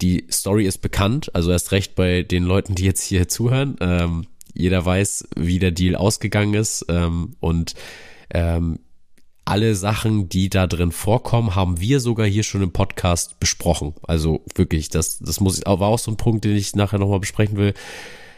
[0.00, 3.76] die Story ist bekannt, also erst recht bei den Leuten, die jetzt hier zuhören.
[3.80, 7.74] Ähm, jeder weiß, wie der Deal ausgegangen ist ähm, und
[8.34, 8.80] ähm,
[9.50, 13.94] alle Sachen, die da drin vorkommen, haben wir sogar hier schon im Podcast besprochen.
[14.02, 17.56] Also wirklich, das, das muss, war auch so ein Punkt, den ich nachher nochmal besprechen
[17.56, 17.74] will.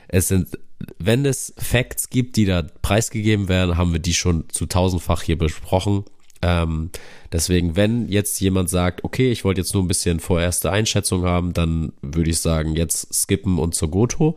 [0.08, 0.58] Es sind,
[0.98, 5.36] wenn es Facts gibt, die da preisgegeben werden, haben wir die schon zu tausendfach hier
[5.36, 6.04] besprochen.
[6.42, 6.90] Ähm,
[7.32, 11.52] deswegen, wenn jetzt jemand sagt, okay, ich wollte jetzt nur ein bisschen vorerste Einschätzung haben,
[11.52, 14.36] dann würde ich sagen, jetzt skippen und zur Goto.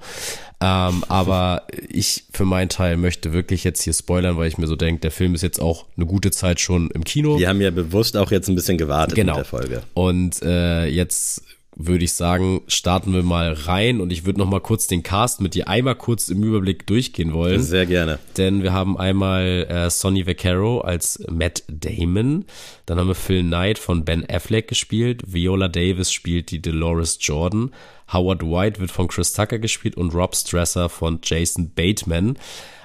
[0.62, 4.76] Ähm, aber ich für meinen Teil möchte wirklich jetzt hier spoilern, weil ich mir so
[4.76, 7.38] denke, der Film ist jetzt auch eine gute Zeit schon im Kino.
[7.38, 9.34] Wir haben ja bewusst auch jetzt ein bisschen gewartet genau.
[9.34, 9.84] mit der Folge.
[9.94, 11.44] Und äh, jetzt
[11.76, 15.42] würde ich sagen, starten wir mal rein und ich würde noch mal kurz den Cast
[15.42, 17.62] mit dir einmal kurz im Überblick durchgehen wollen.
[17.62, 18.20] Sehr gerne.
[18.38, 22.46] Denn wir haben einmal äh, Sonny Vaccaro als Matt Damon,
[22.86, 27.72] dann haben wir Phil Knight von Ben Affleck gespielt, Viola Davis spielt die Dolores Jordan,
[28.12, 32.38] Howard White wird von Chris Tucker gespielt und Rob Stresser von Jason Bateman.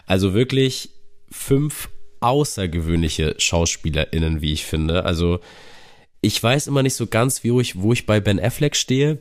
[0.07, 0.90] Also wirklich
[1.31, 1.88] fünf
[2.20, 5.05] außergewöhnliche SchauspielerInnen, wie ich finde.
[5.05, 5.40] Also
[6.22, 9.18] ich weiß immer nicht so ganz, wie ich, wo ich bei Ben Affleck stehe.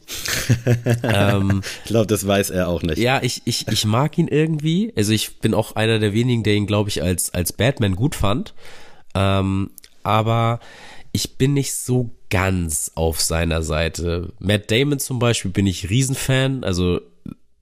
[1.03, 2.97] ähm, ich glaube, das weiß er auch nicht.
[2.97, 4.91] Ja, ich, ich, ich mag ihn irgendwie.
[4.97, 8.15] Also ich bin auch einer der wenigen, der ihn, glaube ich, als, als Batman gut
[8.15, 8.53] fand.
[9.15, 9.71] Ähm,
[10.03, 10.59] aber
[11.13, 14.33] ich bin nicht so ganz auf seiner Seite.
[14.39, 16.65] Matt Damon zum Beispiel bin ich Riesenfan.
[16.65, 16.99] Also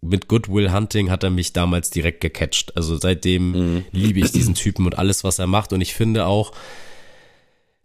[0.01, 2.75] mit Good Will Hunting hat er mich damals direkt gecatcht.
[2.75, 3.85] Also seitdem mhm.
[3.91, 5.73] liebe ich diesen Typen und alles, was er macht.
[5.73, 6.53] Und ich finde auch,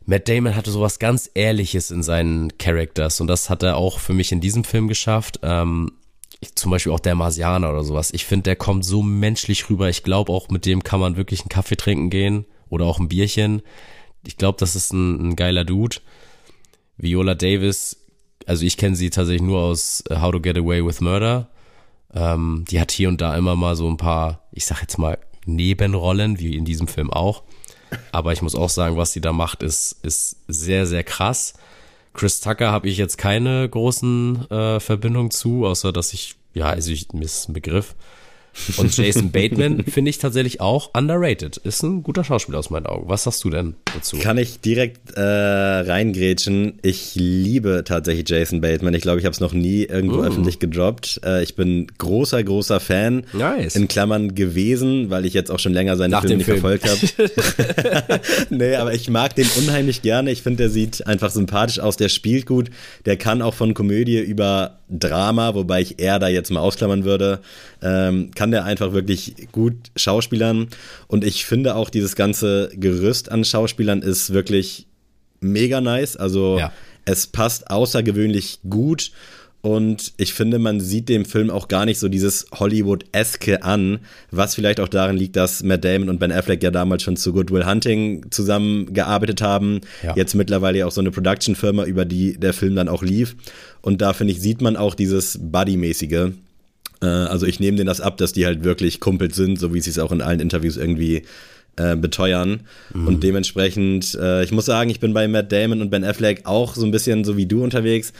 [0.07, 4.15] Matt Damon hatte sowas ganz Ehrliches in seinen Characters und das hat er auch für
[4.15, 5.41] mich in diesem Film geschafft.
[5.43, 5.93] Ähm,
[6.41, 8.11] ich, zum Beispiel auch der Marsianer oder sowas.
[8.13, 9.89] Ich finde, der kommt so menschlich rüber.
[9.89, 13.09] Ich glaube, auch mit dem kann man wirklich einen Kaffee trinken gehen oder auch ein
[13.09, 13.63] Bierchen.
[14.27, 15.99] Ich glaube, das ist ein, ein geiler Dude.
[16.97, 17.97] Viola Davis,
[18.47, 21.49] also ich kenne sie tatsächlich nur aus äh, How to Get Away with Murder.
[22.15, 25.19] Ähm, die hat hier und da immer mal so ein paar, ich sag jetzt mal,
[25.45, 27.43] Nebenrollen, wie in diesem Film auch.
[28.13, 31.55] Aber ich muss auch sagen, was sie da macht, ist, ist sehr, sehr krass.
[32.15, 36.91] Chris Tucker habe ich jetzt keine großen äh, Verbindungen zu, außer dass ich, ja, also
[36.91, 37.95] ich, ist ein Begriff.
[38.77, 41.57] Und Jason Bateman finde ich tatsächlich auch underrated.
[41.59, 43.09] Ist ein guter Schauspieler aus meinen Augen.
[43.09, 44.19] Was sagst du denn dazu?
[44.19, 46.79] Kann ich direkt äh, reingrätschen.
[46.83, 48.95] Ich liebe tatsächlich Jason Bateman.
[48.95, 50.25] Ich glaube, ich habe es noch nie irgendwo mm.
[50.25, 51.21] öffentlich gedroppt.
[51.25, 53.25] Äh, ich bin großer, großer Fan.
[53.33, 53.75] Nice.
[53.75, 56.61] In Klammern gewesen, weil ich jetzt auch schon länger seine Nach Filme nicht Film.
[56.61, 58.21] verfolgt habe.
[58.51, 60.31] nee, aber ich mag den unheimlich gerne.
[60.31, 61.97] Ich finde, der sieht einfach sympathisch aus.
[61.97, 62.71] Der spielt gut.
[63.07, 67.41] Der kann auch von Komödie über Drama, wobei ich eher da jetzt mal ausklammern würde,
[67.83, 70.69] ähm, kann der einfach wirklich gut schauspielern.
[71.09, 74.87] Und ich finde auch dieses ganze Gerüst an Schauspielern ist wirklich
[75.41, 76.17] mega nice.
[76.17, 76.73] Also ja.
[77.05, 79.13] es passt außergewöhnlich gut.
[79.63, 84.01] Und ich finde, man sieht dem Film auch gar nicht so dieses Hollywood-eske an,
[84.33, 87.33] was vielleicht auch darin liegt, dass Matt Damon und Ben Affleck ja damals schon zu
[87.33, 89.81] Good Will Hunting zusammengearbeitet haben.
[90.03, 90.17] Ja.
[90.17, 93.37] Jetzt mittlerweile ja auch so eine Production-Firma, über die der Film dann auch lief.
[93.83, 96.33] Und da, finde ich, sieht man auch dieses Buddy-mäßige.
[97.01, 99.81] Äh, also ich nehme denen das ab, dass die halt wirklich Kumpels sind, so wie
[99.81, 101.23] sie es auch in allen Interviews irgendwie
[101.77, 102.63] äh, beteuern.
[102.93, 103.07] Mhm.
[103.07, 106.75] Und dementsprechend, äh, ich muss sagen, ich bin bei Matt Damon und Ben Affleck auch
[106.75, 108.13] so ein bisschen so wie du unterwegs.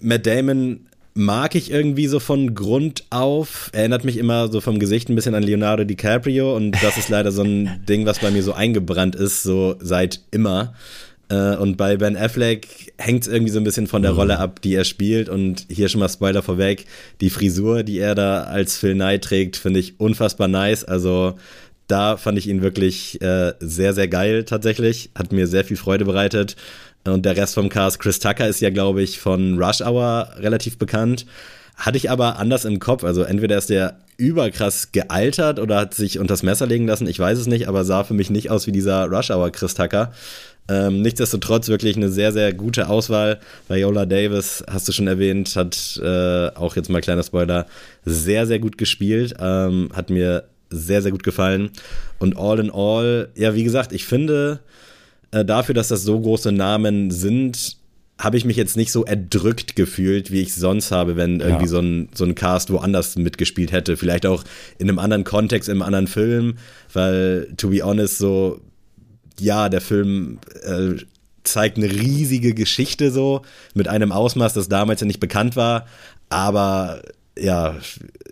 [0.00, 3.70] Matt Damon mag ich irgendwie so von Grund auf.
[3.72, 7.32] Erinnert mich immer so vom Gesicht ein bisschen an Leonardo DiCaprio und das ist leider
[7.32, 10.74] so ein Ding, was bei mir so eingebrannt ist, so seit immer.
[11.28, 14.18] Äh, und bei Ben Affleck hängt es irgendwie so ein bisschen von der mhm.
[14.18, 15.28] Rolle ab, die er spielt.
[15.28, 16.84] Und hier schon mal Spoiler vorweg:
[17.20, 20.84] Die Frisur, die er da als Phil Knight trägt, finde ich unfassbar nice.
[20.84, 21.36] Also
[21.88, 25.10] da fand ich ihn wirklich äh, sehr, sehr geil tatsächlich.
[25.14, 26.56] Hat mir sehr viel Freude bereitet.
[27.06, 30.78] Und der Rest vom Cast, Chris Tucker ist ja, glaube ich, von Rush Hour relativ
[30.78, 31.26] bekannt.
[31.76, 33.04] Hatte ich aber anders im Kopf.
[33.04, 37.38] Also entweder ist der überkrass gealtert oder hat sich unters Messer legen lassen, ich weiß
[37.38, 40.12] es nicht, aber sah für mich nicht aus wie dieser Rush Hour Chris Tucker.
[40.68, 43.38] Ähm, nichtsdestotrotz wirklich eine sehr, sehr gute Auswahl.
[43.68, 47.66] Viola Davis, hast du schon erwähnt, hat äh, auch jetzt mal kleiner Spoiler,
[48.04, 49.34] sehr, sehr gut gespielt.
[49.38, 51.70] Ähm, hat mir sehr, sehr gut gefallen.
[52.18, 54.58] Und all in all, ja, wie gesagt, ich finde
[55.36, 57.76] äh, dafür, dass das so große Namen sind,
[58.18, 61.70] habe ich mich jetzt nicht so erdrückt gefühlt, wie ich sonst habe, wenn irgendwie ja.
[61.70, 63.96] so, ein, so ein Cast woanders mitgespielt hätte.
[63.96, 64.42] Vielleicht auch
[64.78, 66.54] in einem anderen Kontext, in einem anderen Film,
[66.92, 68.60] weil, to be honest, so
[69.38, 70.94] ja, der Film äh,
[71.44, 73.42] zeigt eine riesige Geschichte so,
[73.74, 75.86] mit einem Ausmaß, das damals ja nicht bekannt war.
[76.30, 77.02] Aber
[77.38, 77.76] ja,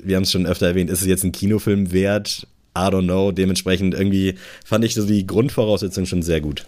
[0.03, 2.47] wir haben es schon öfter erwähnt, ist es jetzt ein Kinofilm wert?
[2.77, 3.33] I don't know.
[3.33, 6.65] Dementsprechend irgendwie fand ich so die Grundvoraussetzung schon sehr gut.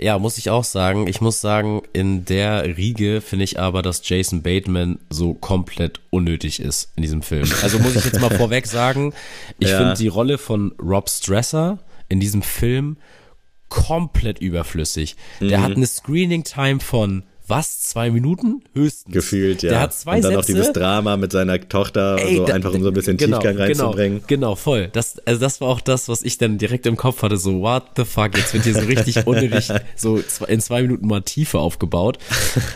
[0.00, 1.06] Ja, muss ich auch sagen.
[1.06, 6.60] Ich muss sagen, in der Riege finde ich aber, dass Jason Bateman so komplett unnötig
[6.60, 7.46] ist in diesem Film.
[7.62, 9.12] Also muss ich jetzt mal vorweg sagen,
[9.58, 9.76] ich ja.
[9.76, 12.96] finde die Rolle von Rob Stresser in diesem Film
[13.68, 15.16] komplett überflüssig.
[15.38, 15.48] Mhm.
[15.48, 19.12] Der hat eine Screening-Time von was, zwei Minuten höchstens.
[19.12, 19.70] Gefühlt, ja.
[19.70, 20.36] Der hat zwei Und dann Sätze.
[20.36, 23.38] noch dieses Drama mit seiner Tochter, Ey, so da, einfach um so ein bisschen genau,
[23.38, 24.22] Tiefgang genau, reinzubringen.
[24.26, 24.88] Genau, genau, voll.
[24.92, 27.84] Das, also das war auch das, was ich dann direkt im Kopf hatte, so what
[27.96, 32.18] the fuck, jetzt wird hier so richtig unnötig, so in zwei Minuten mal Tiefe aufgebaut.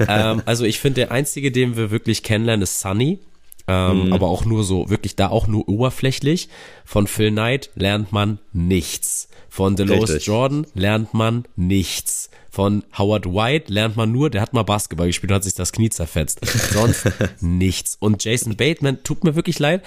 [0.08, 3.20] ähm, also ich finde, der einzige, den wir wirklich kennenlernen, ist Sunny.
[3.66, 4.12] Ähm, mhm.
[4.12, 6.50] aber auch nur so, wirklich da auch nur oberflächlich.
[6.84, 9.28] Von Phil Knight lernt man nichts.
[9.48, 12.28] Von Delos Jordan lernt man nichts.
[12.54, 15.72] Von Howard White lernt man nur, der hat mal Basketball gespielt und hat sich das
[15.72, 16.38] Knie zerfetzt.
[16.46, 17.96] Sonst nichts.
[17.98, 19.82] Und Jason Bateman, tut mir wirklich leid.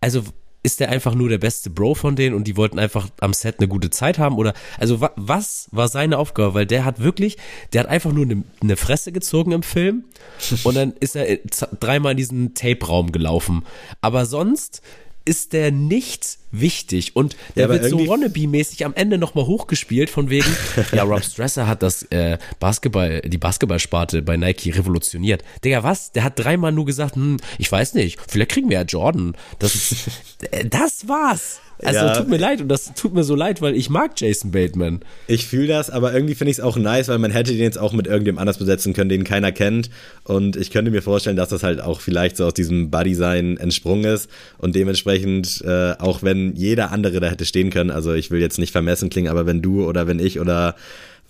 [0.00, 0.24] Also
[0.64, 3.60] ist der einfach nur der beste Bro von denen und die wollten einfach am Set
[3.60, 7.36] eine gute Zeit haben oder also wa was war seine Aufgabe, weil der hat wirklich,
[7.72, 10.02] der hat einfach nur eine, eine Fresse gezogen im Film
[10.64, 11.38] und dann ist er
[11.78, 13.64] dreimal in diesen Tape-Raum gelaufen,
[14.00, 14.82] aber sonst
[15.24, 20.30] ist der nicht wichtig und der ja, wird so wannabe-mäßig am Ende nochmal hochgespielt von
[20.30, 20.48] wegen,
[20.92, 25.42] ja, Rob Stresser hat das äh, Basketball, die Basketballsparte bei Nike revolutioniert.
[25.64, 26.12] Digga, was?
[26.12, 29.34] Der hat dreimal nur gesagt, hm, ich weiß nicht, vielleicht kriegen wir ja Jordan.
[29.58, 30.08] Das, ist,
[30.50, 31.60] äh, das war's.
[31.82, 32.14] Also ja.
[32.14, 35.00] tut mir leid und das tut mir so leid, weil ich mag Jason Bateman.
[35.28, 37.78] Ich fühle das, aber irgendwie finde ich es auch nice, weil man hätte den jetzt
[37.78, 39.90] auch mit irgendjemand anders besetzen können, den keiner kennt.
[40.24, 44.04] Und ich könnte mir vorstellen, dass das halt auch vielleicht so aus diesem Buddy-Sein entsprungen
[44.04, 44.28] ist.
[44.58, 48.58] Und dementsprechend, äh, auch wenn jeder andere da hätte stehen können, also ich will jetzt
[48.58, 50.74] nicht vermessen klingen, aber wenn du oder wenn ich oder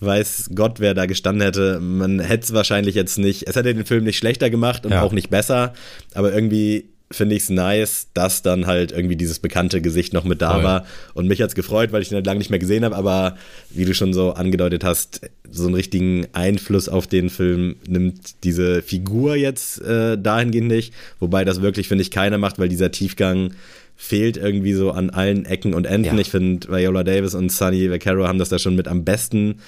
[0.01, 1.79] weiß Gott, wer da gestanden hätte.
[1.81, 5.01] Man hätte es wahrscheinlich jetzt nicht, es hätte den Film nicht schlechter gemacht und ja.
[5.01, 5.73] auch nicht besser,
[6.13, 10.41] aber irgendwie finde ich es nice, dass dann halt irgendwie dieses bekannte Gesicht noch mit
[10.41, 10.63] da Voll.
[10.63, 10.85] war.
[11.15, 12.95] Und mich hat es gefreut, weil ich ihn halt lange nicht mehr gesehen habe.
[12.95, 13.35] Aber
[13.71, 18.83] wie du schon so angedeutet hast, so einen richtigen Einfluss auf den Film nimmt diese
[18.83, 20.93] Figur jetzt äh, dahingehend nicht.
[21.19, 23.53] Wobei das wirklich, finde ich, keiner macht, weil dieser Tiefgang
[24.01, 26.15] fehlt irgendwie so an allen Ecken und Enden.
[26.15, 26.21] Ja.
[26.21, 29.59] Ich finde, Viola Davis und Sunny Vaccaro haben das da schon mit am besten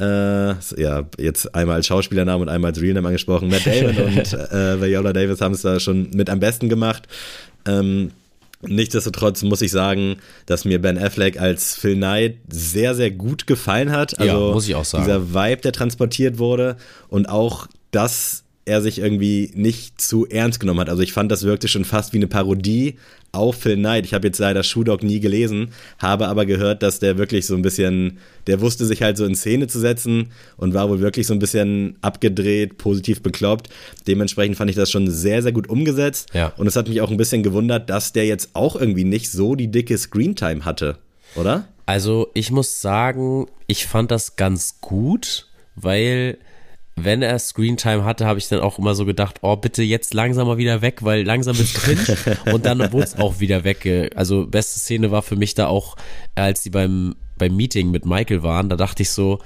[0.00, 3.48] äh, ja, jetzt einmal als Schauspielernamen und einmal als Realname angesprochen.
[3.48, 7.08] Matt Damon und äh, Viola Davis haben es da schon mit am besten gemacht.
[7.66, 8.12] Ähm,
[8.64, 13.90] Nichtsdestotrotz muss ich sagen, dass mir Ben Affleck als Phil Knight sehr, sehr gut gefallen
[13.90, 14.16] hat.
[14.20, 15.04] Also ja, muss ich auch sagen.
[15.04, 16.76] Dieser Vibe, der transportiert wurde
[17.08, 20.88] und auch das er sich irgendwie nicht zu ernst genommen hat.
[20.88, 22.96] Also ich fand, das wirkte schon fast wie eine Parodie
[23.32, 24.04] auf Phil Knight.
[24.04, 27.56] Ich habe jetzt leider Shoe Dog nie gelesen, habe aber gehört, dass der wirklich so
[27.56, 31.26] ein bisschen, der wusste sich halt so in Szene zu setzen und war wohl wirklich
[31.26, 33.68] so ein bisschen abgedreht, positiv bekloppt.
[34.06, 36.28] Dementsprechend fand ich das schon sehr, sehr gut umgesetzt.
[36.32, 36.52] Ja.
[36.56, 39.54] Und es hat mich auch ein bisschen gewundert, dass der jetzt auch irgendwie nicht so
[39.56, 40.98] die dicke Screentime hatte,
[41.34, 41.66] oder?
[41.86, 46.38] Also ich muss sagen, ich fand das ganz gut, weil
[46.96, 50.46] wenn er Screentime hatte, habe ich dann auch immer so gedacht, oh, bitte jetzt langsam
[50.46, 52.36] mal wieder weg, weil langsam ist cringe.
[52.52, 54.12] und dann wurde es auch wieder weg.
[54.14, 55.96] Also beste Szene war für mich da auch,
[56.34, 59.38] als sie beim, beim Meeting mit Michael waren, da dachte ich so,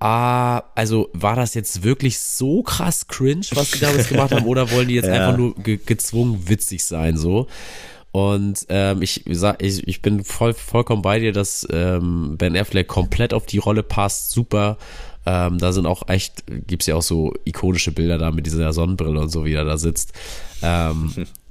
[0.00, 4.70] ah, also war das jetzt wirklich so krass cringe, was sie damals gemacht haben, oder
[4.70, 5.14] wollen die jetzt ja.
[5.14, 7.46] einfach nur ge gezwungen witzig sein, so?
[8.10, 13.34] Und ähm, ich, ich, ich bin voll, vollkommen bei dir, dass ähm, Ben Affleck komplett
[13.34, 14.78] auf die Rolle passt, super
[15.26, 19.20] ähm, da sind auch echt, gibt's ja auch so ikonische Bilder da mit dieser Sonnenbrille
[19.20, 20.12] und so, wie er da sitzt.
[20.62, 21.12] Ähm,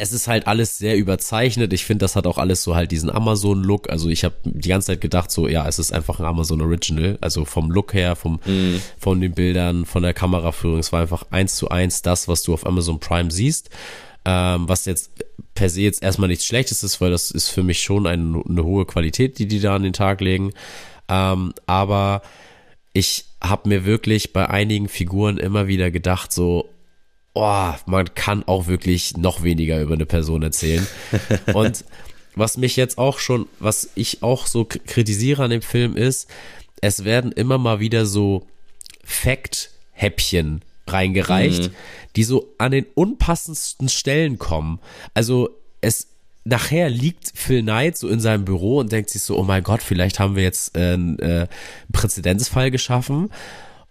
[0.00, 1.72] es ist halt alles sehr überzeichnet.
[1.72, 3.90] Ich finde, das hat auch alles so halt diesen Amazon-Look.
[3.90, 7.18] Also ich habe die ganze Zeit gedacht, so ja, es ist einfach ein Amazon Original.
[7.20, 8.80] Also vom Look her, vom mm.
[8.98, 10.78] von den Bildern, von der Kameraführung.
[10.78, 13.68] Es war einfach eins zu eins das, was du auf Amazon Prime siehst.
[14.24, 15.10] Ähm, was jetzt
[15.54, 18.64] per se jetzt erstmal nichts Schlechtes ist, weil das ist für mich schon eine, eine
[18.64, 20.52] hohe Qualität, die die da an den Tag legen.
[21.08, 22.22] Ähm, aber
[22.92, 26.68] ich habe mir wirklich bei einigen Figuren immer wieder gedacht, so,
[27.34, 30.86] oh, man kann auch wirklich noch weniger über eine Person erzählen.
[31.54, 31.84] Und
[32.34, 36.28] was mich jetzt auch schon, was ich auch so kritisiere an dem Film ist,
[36.80, 38.46] es werden immer mal wieder so
[39.04, 41.74] Fact-Häppchen reingereicht, mhm.
[42.16, 44.80] die so an den unpassendsten Stellen kommen.
[45.14, 45.50] Also
[45.80, 46.08] es
[46.44, 49.82] nachher liegt Phil Knight so in seinem Büro und denkt sich so, oh mein Gott,
[49.82, 51.46] vielleicht haben wir jetzt äh, einen äh,
[51.92, 53.30] Präzedenzfall geschaffen.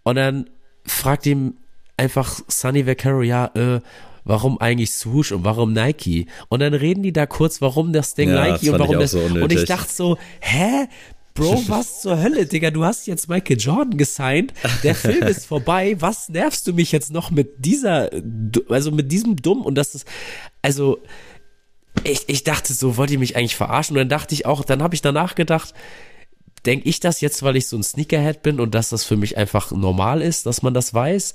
[0.04, 0.50] Und dann
[0.86, 1.56] fragt ihm
[1.98, 3.82] einfach Sunny Vaccaro, ja, äh,
[4.24, 6.28] warum eigentlich Swoosh und warum Nike?
[6.50, 9.12] Und dann reden die da kurz, warum das Ding ja, Nike das und warum das.
[9.12, 10.88] So und ich dachte so, hä?
[11.36, 12.72] Bro, was zur Hölle, Digga?
[12.72, 14.54] Du hast jetzt Michael Jordan gesigned.
[14.84, 15.96] Der Film ist vorbei.
[16.00, 18.10] Was nervst du mich jetzt noch mit dieser,
[18.68, 19.62] also mit diesem Dumm?
[19.62, 20.08] Und das ist,
[20.62, 21.00] also,
[22.04, 23.96] ich, ich dachte so, wollt ihr mich eigentlich verarschen?
[23.96, 25.74] Und dann dachte ich auch, dann habe ich danach gedacht,
[26.66, 29.38] denke ich das jetzt, weil ich so ein Sneakerhead bin und dass das für mich
[29.38, 31.34] einfach normal ist, dass man das weiß?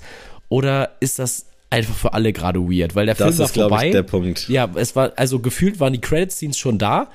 [0.49, 2.95] Oder ist das einfach für alle gerade weird?
[2.95, 3.87] Weil der das Film ist, war vorbei.
[3.87, 4.47] Ich, der Punkt.
[4.49, 7.09] Ja, es war, also gefühlt waren die Credit-Scenes schon da.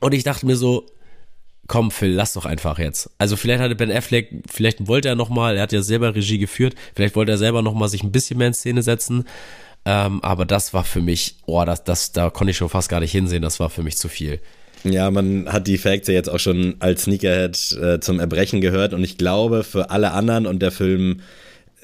[0.00, 0.86] Und ich dachte mir so,
[1.68, 3.10] komm Phil, lass doch einfach jetzt.
[3.18, 6.74] Also vielleicht hatte Ben Affleck, vielleicht wollte er nochmal, er hat ja selber Regie geführt,
[6.94, 9.24] vielleicht wollte er selber nochmal sich ein bisschen mehr in Szene setzen.
[9.84, 13.00] Ähm, aber das war für mich, oh, das, das, da konnte ich schon fast gar
[13.00, 14.40] nicht hinsehen, das war für mich zu viel.
[14.84, 18.94] Ja, man hat die Facts ja jetzt auch schon als Sneakerhead äh, zum Erbrechen gehört
[18.94, 21.20] und ich glaube, für alle anderen und der Film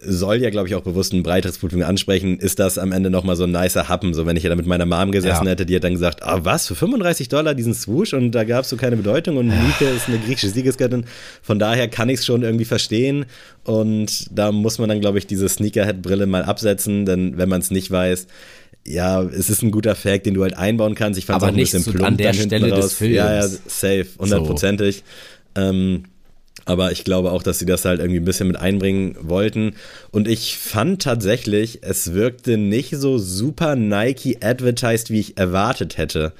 [0.00, 3.36] soll ja, glaube ich, auch bewusst ein breiteres Publikum ansprechen, ist das am Ende nochmal
[3.36, 4.14] so ein nicer Happen.
[4.14, 5.50] So, wenn ich ja da mit meiner Mom gesessen ja.
[5.50, 8.64] hätte, die hat dann gesagt, ah, was, für 35 Dollar diesen Swoosh und da gab
[8.64, 11.04] es so keine Bedeutung und Nike ist eine griechische Siegesgöttin.
[11.42, 13.26] Von daher kann ich es schon irgendwie verstehen
[13.64, 17.70] und da muss man dann, glaube ich, diese Sneakerhead-Brille mal absetzen, denn wenn man es
[17.70, 18.26] nicht weiß,
[18.86, 21.18] ja, es ist ein guter Fact, den du halt einbauen kannst.
[21.18, 22.84] Ich fand es auch ein bisschen plump an der Stelle raus.
[22.84, 23.16] des Films.
[23.16, 25.02] Ja, ja, safe, hundertprozentig.
[25.56, 25.62] So.
[25.62, 26.04] Ähm,
[26.64, 29.74] aber ich glaube auch, dass sie das halt irgendwie ein bisschen mit einbringen wollten.
[30.10, 36.32] Und ich fand tatsächlich, es wirkte nicht so super Nike advertised, wie ich erwartet hätte.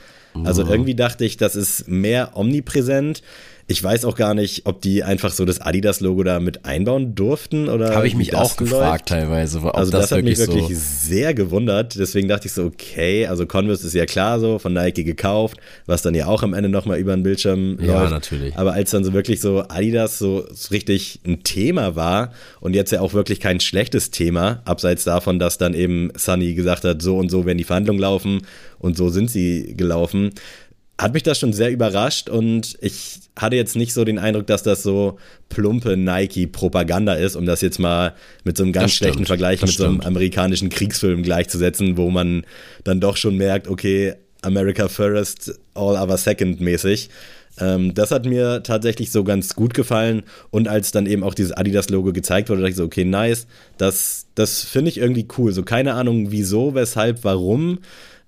[0.45, 3.23] Also irgendwie dachte ich, das ist mehr omnipräsent.
[3.71, 7.69] Ich weiß auch gar nicht, ob die einfach so das Adidas-Logo da mit einbauen durften
[7.69, 7.95] oder.
[7.95, 9.21] Habe ich mich auch gefragt läuft.
[9.21, 9.59] teilweise.
[9.59, 11.97] Ob also das, das hat mich wirklich so sehr gewundert.
[11.99, 16.01] Deswegen dachte ich so, okay, also Converse ist ja klar so, von Nike gekauft, was
[16.01, 17.89] dann ja auch am Ende nochmal über den Bildschirm läuft.
[17.89, 18.57] Ja, natürlich.
[18.57, 22.91] Aber als dann so wirklich so Adidas so, so richtig ein Thema war und jetzt
[22.91, 27.19] ja auch wirklich kein schlechtes Thema, abseits davon, dass dann eben Sunny gesagt hat, so
[27.19, 28.47] und so werden die Verhandlungen laufen
[28.79, 30.31] und so sind sie gelaufen
[31.01, 34.65] hat mich das schon sehr überrascht und ich hatte jetzt nicht so den Eindruck, dass
[34.65, 39.61] das so plumpe Nike-Propaganda ist, um das jetzt mal mit so einem ganz schlechten Vergleich
[39.61, 39.77] mit stimmt.
[39.77, 42.45] so einem amerikanischen Kriegsfilm gleichzusetzen, wo man
[42.83, 47.11] dann doch schon merkt, okay, America First, All Other Second mäßig.
[47.61, 51.53] Ähm, das hat mir tatsächlich so ganz gut gefallen und als dann eben auch dieses
[51.53, 53.47] Adidas-Logo gezeigt wurde, dachte ich so, okay, nice,
[53.79, 55.53] das, das finde ich irgendwie cool.
[55.53, 57.79] So keine Ahnung, wieso, weshalb, warum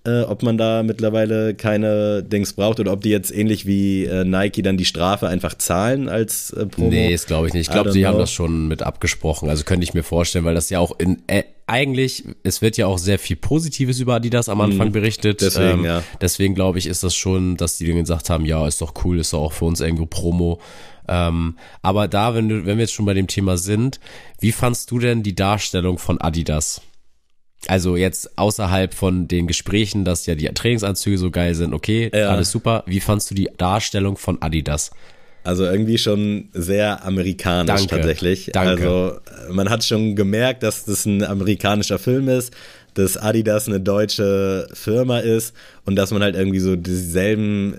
[0.07, 4.25] äh, ob man da mittlerweile keine Dings braucht oder ob die jetzt ähnlich wie äh,
[4.25, 6.89] Nike dann die Strafe einfach zahlen als äh, Promo.
[6.89, 7.69] Nee, das glaube ich nicht.
[7.69, 8.09] Ich glaube, sie know.
[8.09, 9.51] haben das schon mit abgesprochen.
[9.51, 12.87] Also könnte ich mir vorstellen, weil das ja auch in äh, eigentlich, es wird ja
[12.87, 15.41] auch sehr viel Positives über Adidas am Anfang mhm, berichtet.
[15.41, 16.03] Deswegen, ähm, ja.
[16.21, 19.33] Deswegen glaube ich, ist das schon, dass die gesagt haben, ja, ist doch cool, ist
[19.33, 20.61] doch auch für uns irgendwo Promo.
[21.07, 24.01] Ähm, aber da, wenn, du, wenn wir jetzt schon bei dem Thema sind,
[24.41, 26.83] wie fandst du denn die Darstellung von Adidas?
[27.67, 32.31] Also jetzt außerhalb von den Gesprächen, dass ja die Trainingsanzüge so geil sind, okay, ja.
[32.31, 32.83] alles super.
[32.87, 34.91] Wie fandst du die Darstellung von Adidas?
[35.43, 37.97] Also irgendwie schon sehr amerikanisch Danke.
[37.97, 38.51] tatsächlich.
[38.53, 38.71] Danke.
[38.71, 39.21] Also
[39.51, 42.53] man hat schon gemerkt, dass das ein amerikanischer Film ist,
[42.95, 47.77] dass Adidas eine deutsche Firma ist und dass man halt irgendwie so dieselben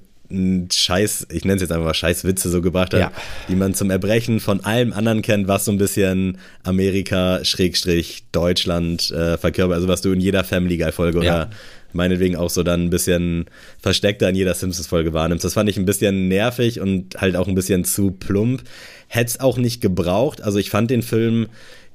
[0.71, 3.11] Scheiß, ich nenne es jetzt einfach mal Scheißwitze so gebracht hat, ja.
[3.49, 9.11] die man zum Erbrechen von allem anderen kennt, was so ein bisschen Amerika, Schrägstrich, Deutschland
[9.11, 11.35] äh, verkörpert, also was du in jeder Family Guy Folge ja.
[11.43, 11.49] oder
[11.93, 13.45] meinetwegen auch so dann ein bisschen
[13.79, 15.43] versteckter in jeder Simpsons Folge wahrnimmst.
[15.43, 18.63] Das fand ich ein bisschen nervig und halt auch ein bisschen zu plump.
[19.07, 20.41] Hätte es auch nicht gebraucht.
[20.41, 21.47] Also ich fand den Film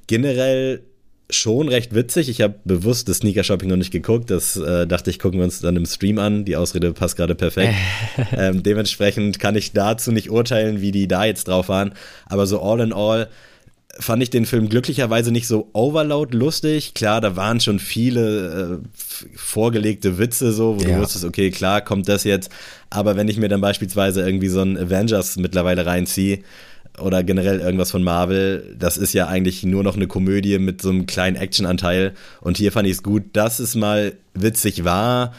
[0.07, 0.81] generell
[1.29, 2.29] schon recht witzig.
[2.29, 4.29] Ich habe bewusst das Sneaker-Shopping noch nicht geguckt.
[4.29, 6.45] Das äh, dachte ich, gucken wir uns dann im Stream an.
[6.45, 7.73] Die Ausrede passt gerade perfekt.
[8.31, 11.93] ähm, dementsprechend kann ich dazu nicht urteilen, wie die da jetzt drauf waren.
[12.27, 13.27] Aber so all in all
[13.99, 16.93] fand ich den Film glücklicherweise nicht so overload lustig.
[16.93, 18.99] Klar, da waren schon viele äh,
[19.35, 20.95] vorgelegte Witze so, wo ja.
[20.95, 22.51] du wusstest, okay, klar, kommt das jetzt.
[22.89, 26.39] Aber wenn ich mir dann beispielsweise irgendwie so ein Avengers mittlerweile reinziehe,
[26.99, 30.89] oder generell irgendwas von Marvel, das ist ja eigentlich nur noch eine Komödie mit so
[30.89, 32.13] einem kleinen Actionanteil.
[32.41, 35.33] Und hier fand ich es gut, dass es mal witzig war.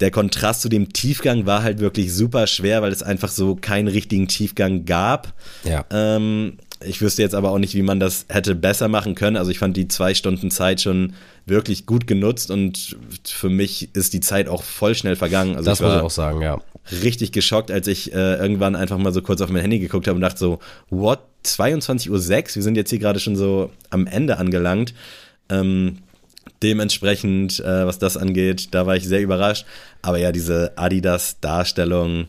[0.00, 3.86] Der Kontrast zu dem Tiefgang war halt wirklich super schwer, weil es einfach so keinen
[3.86, 5.34] richtigen Tiefgang gab.
[5.62, 5.84] Ja.
[5.90, 9.36] Ähm, ich wüsste jetzt aber auch nicht, wie man das hätte besser machen können.
[9.36, 11.14] Also ich fand die zwei Stunden Zeit schon
[11.46, 15.56] wirklich gut genutzt und für mich ist die Zeit auch voll schnell vergangen.
[15.56, 16.60] Also das muss ich auch sagen, ja.
[16.90, 20.16] Richtig geschockt, als ich äh, irgendwann einfach mal so kurz auf mein Handy geguckt habe
[20.16, 20.58] und dachte so,
[20.90, 21.20] what?
[21.44, 22.18] 22.06 Uhr?
[22.54, 24.94] Wir sind jetzt hier gerade schon so am Ende angelangt.
[25.48, 25.98] Ähm,
[26.62, 29.66] dementsprechend, äh, was das angeht, da war ich sehr überrascht.
[30.02, 32.26] Aber ja, diese Adidas-Darstellung.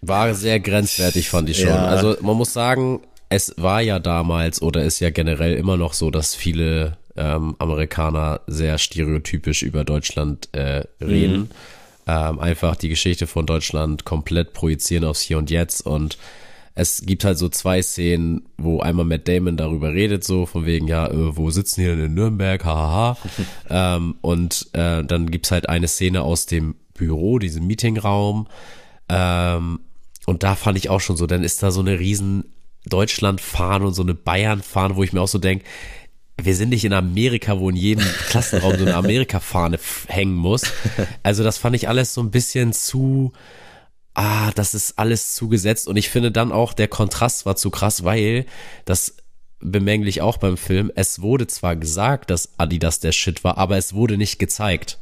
[0.00, 1.68] War sehr grenzwertig, fand ich schon.
[1.68, 1.86] Ja.
[1.86, 6.10] Also man muss sagen, es war ja damals oder ist ja generell immer noch so,
[6.10, 11.40] dass viele ähm, Amerikaner sehr stereotypisch über Deutschland äh, reden.
[11.40, 11.50] Mhm.
[12.08, 16.18] Ähm, einfach die Geschichte von Deutschland komplett projizieren aufs Hier und Jetzt und
[16.74, 20.86] es gibt halt so zwei Szenen, wo einmal Matt Damon darüber redet, so von wegen,
[20.86, 23.18] ja, äh, wo sitzen hier in Nürnberg, hahaha.
[23.68, 28.46] ähm, und äh, dann gibt's halt eine Szene aus dem Büro, diesem Meetingraum.
[29.08, 29.80] Ähm,
[30.26, 32.44] und da fand ich auch schon so, dann ist da so eine riesen
[32.86, 35.64] Deutschland fahren und so eine Bayern fahren, wo ich mir auch so denke,
[36.40, 40.62] wir sind nicht in Amerika, wo in jedem Klassenraum so eine Amerika-Fahne hängen muss.
[41.22, 43.32] Also das fand ich alles so ein bisschen zu,
[44.14, 45.88] ah, das ist alles zugesetzt.
[45.88, 48.46] Und ich finde dann auch, der Kontrast war zu krass, weil
[48.84, 49.16] das
[49.60, 53.94] bemänglich auch beim Film, es wurde zwar gesagt, dass Adidas der Shit war, aber es
[53.94, 54.98] wurde nicht gezeigt.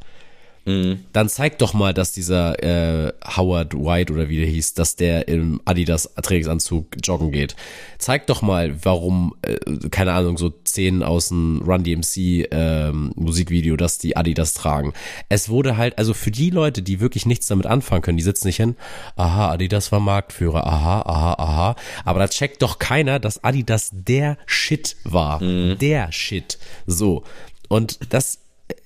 [0.67, 1.05] Mhm.
[1.13, 5.29] Dann zeig doch mal, dass dieser äh, Howard White oder wie der hieß, dass der
[5.29, 7.55] im Adidas Trainingsanzug joggen geht.
[7.99, 9.55] Zeig doch mal, warum, äh,
[9.89, 14.91] keine Ahnung, so Szenen aus dem Run DMC ähm, Musikvideo, dass die Adidas tragen.
[15.29, 18.47] Es wurde halt, also für die Leute, die wirklich nichts damit anfangen können, die sitzen
[18.47, 18.75] nicht hin,
[19.15, 21.75] aha, Adidas war Marktführer, aha, aha, aha.
[22.03, 25.41] Aber da checkt doch keiner, dass Adidas der Shit war.
[25.41, 25.77] Mhm.
[25.79, 26.57] Der Shit.
[26.85, 27.23] So.
[27.69, 28.39] Und das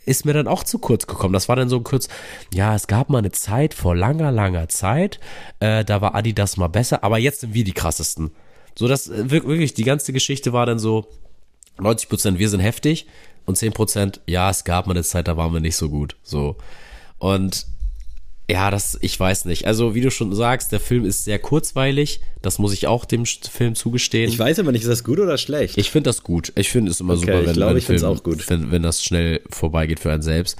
[0.06, 1.34] ist mir dann auch zu kurz gekommen.
[1.34, 2.08] Das war dann so kurz,
[2.54, 5.20] ja, es gab mal eine Zeit vor langer, langer Zeit,
[5.60, 8.32] äh, da war Adidas mal besser, aber jetzt sind wir die krassesten.
[8.78, 11.08] So, das äh, wirklich, die ganze Geschichte war dann so,
[11.80, 13.08] 90 Prozent, wir sind heftig
[13.46, 16.16] und 10 Prozent, ja, es gab mal eine Zeit, da waren wir nicht so gut.
[16.24, 16.58] So.
[17.18, 17.66] Und
[18.52, 19.66] ja, das, ich weiß nicht.
[19.66, 22.20] Also, wie du schon sagst, der Film ist sehr kurzweilig.
[22.42, 24.30] Das muss ich auch dem Film zugestehen.
[24.30, 25.78] Ich weiß aber nicht, ist das gut oder schlecht?
[25.78, 26.52] Ich finde das gut.
[26.56, 28.50] Ich finde es immer okay, super, wenn, ich glaub, ich Film, auch gut.
[28.50, 30.58] Wenn, wenn das schnell vorbeigeht für einen selbst.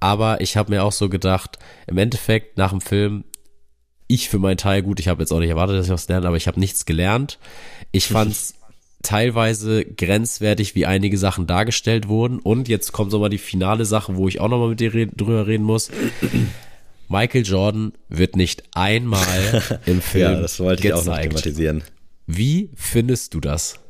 [0.00, 3.22] Aber ich habe mir auch so gedacht, im Endeffekt nach dem Film,
[4.08, 6.26] ich für meinen Teil, gut, ich habe jetzt auch nicht erwartet, dass ich was lerne,
[6.26, 7.38] aber ich habe nichts gelernt.
[7.92, 8.54] Ich fand's
[9.02, 12.40] teilweise grenzwertig, wie einige Sachen dargestellt wurden.
[12.40, 15.12] Und jetzt kommt so mal die finale Sache, wo ich auch nochmal mit dir red
[15.20, 15.92] drüber reden muss
[17.08, 21.08] Michael Jordan wird nicht einmal im Film ja, das wollte ich gezeigt.
[21.08, 21.82] auch noch thematisieren.
[22.26, 23.80] Wie findest du das?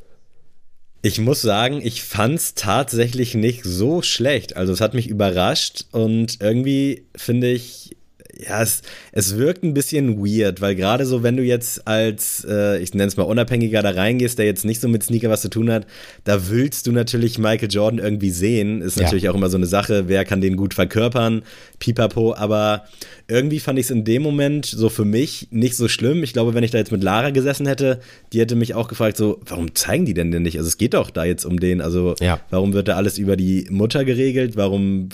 [1.02, 4.56] Ich muss sagen, ich fand es tatsächlich nicht so schlecht.
[4.56, 7.96] Also es hat mich überrascht und irgendwie finde ich,
[8.38, 12.78] ja, es, es wirkt ein bisschen weird, weil gerade so, wenn du jetzt als, äh,
[12.80, 15.50] ich nenne es mal Unabhängiger da reingehst, der jetzt nicht so mit Sneaker was zu
[15.50, 15.86] tun hat,
[16.22, 18.80] da willst du natürlich Michael Jordan irgendwie sehen.
[18.80, 19.32] Ist natürlich ja.
[19.32, 21.42] auch immer so eine Sache, wer kann den gut verkörpern,
[21.80, 22.84] pipapo, aber
[23.26, 26.22] irgendwie fand ich es in dem Moment so für mich nicht so schlimm.
[26.22, 28.00] Ich glaube, wenn ich da jetzt mit Lara gesessen hätte,
[28.32, 30.58] die hätte mich auch gefragt, so, warum zeigen die denn denn nicht?
[30.58, 32.40] Also es geht doch da jetzt um den, also ja.
[32.50, 34.56] warum wird da alles über die Mutter geregelt?
[34.56, 35.08] Warum,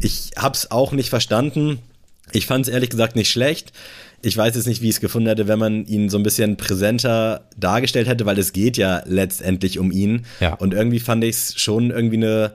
[0.00, 1.80] ich hab's auch nicht verstanden
[2.34, 3.72] ich fand es ehrlich gesagt nicht schlecht.
[4.20, 6.56] Ich weiß jetzt nicht, wie ich es gefunden hätte, wenn man ihn so ein bisschen
[6.56, 10.26] präsenter dargestellt hätte, weil es geht ja letztendlich um ihn.
[10.40, 10.54] Ja.
[10.54, 12.52] Und irgendwie fand ich es schon irgendwie eine,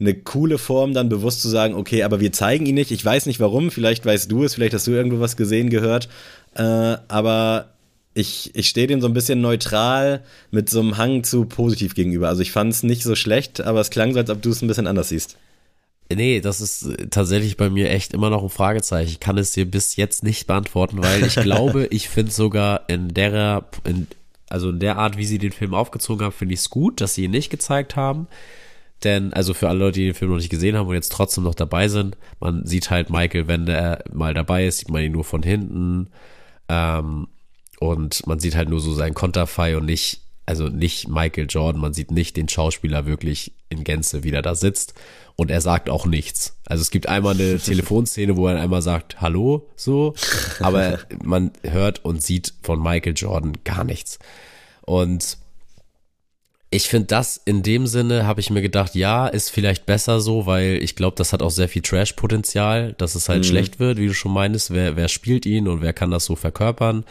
[0.00, 2.90] eine coole Form, dann bewusst zu sagen, okay, aber wir zeigen ihn nicht.
[2.90, 6.08] Ich weiß nicht warum, vielleicht weißt du es, vielleicht hast du irgendwo was gesehen, gehört.
[6.54, 7.68] Äh, aber
[8.14, 12.28] ich, ich stehe dem so ein bisschen neutral mit so einem Hang zu positiv gegenüber.
[12.28, 14.60] Also ich fand es nicht so schlecht, aber es klang so, als ob du es
[14.60, 15.36] ein bisschen anders siehst.
[16.12, 19.10] Nee, das ist äh, tatsächlich bei mir echt immer noch ein Fragezeichen.
[19.10, 23.14] Ich kann es dir bis jetzt nicht beantworten, weil ich glaube, ich finde sogar in
[23.14, 24.08] der, in,
[24.48, 27.14] also in der Art, wie sie den Film aufgezogen haben, finde ich es gut, dass
[27.14, 28.26] sie ihn nicht gezeigt haben.
[29.04, 31.44] Denn, also für alle Leute, die den Film noch nicht gesehen haben und jetzt trotzdem
[31.44, 35.12] noch dabei sind, man sieht halt Michael, wenn der mal dabei ist, sieht man ihn
[35.12, 36.08] nur von hinten.
[36.68, 37.28] Ähm,
[37.78, 41.94] und man sieht halt nur so seinen Konterfei und nicht, also nicht Michael Jordan, man
[41.94, 44.94] sieht nicht den Schauspieler wirklich in Gänze, wie der da sitzt
[45.40, 46.58] und er sagt auch nichts.
[46.66, 50.12] Also es gibt einmal eine Telefonszene, wo er einmal sagt Hallo so,
[50.60, 54.18] aber man hört und sieht von Michael Jordan gar nichts.
[54.82, 55.38] Und
[56.68, 60.44] ich finde das in dem Sinne, habe ich mir gedacht, ja, ist vielleicht besser so,
[60.44, 63.48] weil ich glaube, das hat auch sehr viel Trash-Potenzial, dass es halt mhm.
[63.48, 66.36] schlecht wird, wie du schon meinst, wer, wer spielt ihn und wer kann das so
[66.36, 67.06] verkörpern.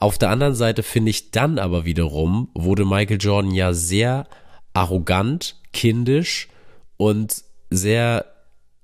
[0.00, 4.26] Auf der anderen Seite finde ich dann aber wiederum, wurde Michael Jordan ja sehr
[4.74, 6.48] arrogant, kindisch
[6.96, 7.44] und
[7.76, 8.26] sehr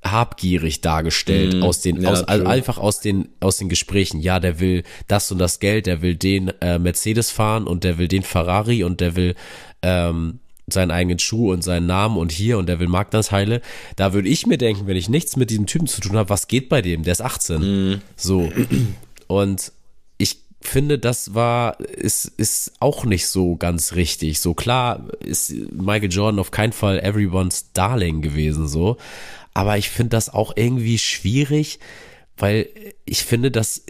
[0.02, 4.20] habgierig dargestellt mm, aus den ja, aus, also einfach aus den aus den Gesprächen.
[4.20, 7.98] Ja der will das und das Geld der will den äh, Mercedes fahren und der
[7.98, 9.34] will den Ferrari und der will
[9.82, 10.38] ähm,
[10.70, 13.60] seinen eigenen Schuh und seinen Namen und hier und der will Marktanteile
[13.96, 16.46] da würde ich mir denken wenn ich nichts mit diesem Typen zu tun habe was
[16.46, 17.02] geht bei dem?
[17.02, 18.00] Der ist 18 mm.
[18.16, 18.52] so.
[19.26, 19.72] Und
[20.60, 24.40] finde, das war, ist, ist auch nicht so ganz richtig.
[24.40, 28.96] So klar ist Michael Jordan auf keinen Fall everyone's Darling gewesen, so.
[29.54, 31.78] Aber ich finde das auch irgendwie schwierig,
[32.36, 32.68] weil
[33.04, 33.84] ich finde, das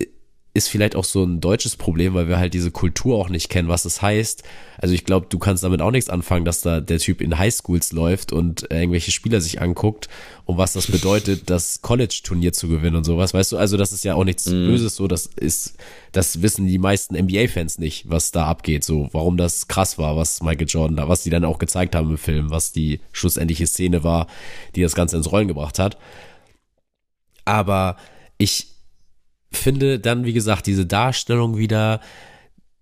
[0.59, 3.69] ist vielleicht auch so ein deutsches Problem, weil wir halt diese Kultur auch nicht kennen,
[3.69, 4.43] was es heißt.
[4.77, 7.93] Also ich glaube, du kannst damit auch nichts anfangen, dass da der Typ in Highschools
[7.93, 10.09] läuft und irgendwelche Spieler sich anguckt
[10.45, 13.33] und was das bedeutet, das College-Turnier zu gewinnen und sowas.
[13.33, 14.67] Weißt du, also das ist ja auch nichts mm.
[14.67, 15.77] Böses, so das ist,
[16.13, 20.43] das wissen die meisten NBA-Fans nicht, was da abgeht, so warum das krass war, was
[20.43, 24.05] Michael Jordan da, was die dann auch gezeigt haben im Film, was die schlussendliche Szene
[24.05, 24.27] war,
[24.75, 25.99] die das Ganze ins Rollen gebracht hat.
[27.45, 27.97] Aber
[28.39, 28.78] ich
[29.51, 32.01] finde dann, wie gesagt, diese Darstellung wieder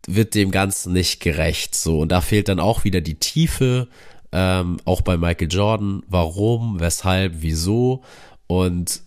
[0.06, 1.74] wird dem Ganzen nicht gerecht.
[1.74, 3.88] So, und da fehlt dann auch wieder die Tiefe,
[4.32, 6.02] ähm, auch bei Michael Jordan.
[6.08, 8.02] Warum, weshalb, wieso?
[8.46, 9.02] Und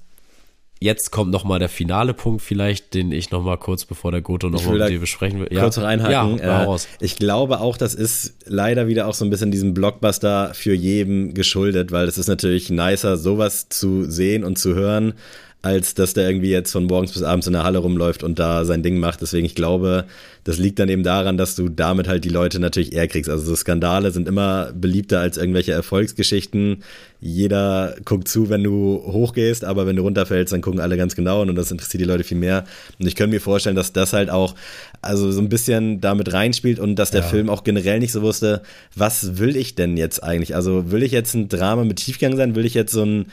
[0.80, 4.22] jetzt kommt noch mal der finale Punkt vielleicht, den ich noch mal kurz bevor der
[4.22, 5.49] Goto noch mit dir besprechen will.
[5.51, 5.62] Ja.
[5.62, 6.38] Kurz reinhaken.
[6.38, 10.53] Ja, äh, ich glaube auch, das ist leider wieder auch so ein bisschen diesem Blockbuster
[10.53, 15.14] für jeden geschuldet, weil es ist natürlich nicer, sowas zu sehen und zu hören,
[15.62, 18.64] als dass der irgendwie jetzt von morgens bis abends in der Halle rumläuft und da
[18.64, 19.22] sein Ding macht.
[19.22, 20.05] Deswegen, ich glaube,
[20.45, 23.30] das liegt dann eben daran, dass du damit halt die Leute natürlich eher kriegst.
[23.30, 26.82] Also so Skandale sind immer beliebter als irgendwelche Erfolgsgeschichten.
[27.20, 31.41] Jeder guckt zu, wenn du hochgehst, aber wenn du runterfällst, dann gucken alle ganz genau
[31.41, 32.64] und das interessiert die Leute viel mehr.
[32.97, 34.55] Und ich könnte mir vorstellen, dass das halt auch
[35.01, 37.28] also so ein bisschen damit reinspielt und dass der ja.
[37.28, 38.62] Film auch generell nicht so wusste,
[38.95, 40.55] was will ich denn jetzt eigentlich?
[40.55, 42.55] Also will ich jetzt ein Drama mit Tiefgang sein?
[42.55, 43.26] Will ich jetzt so ein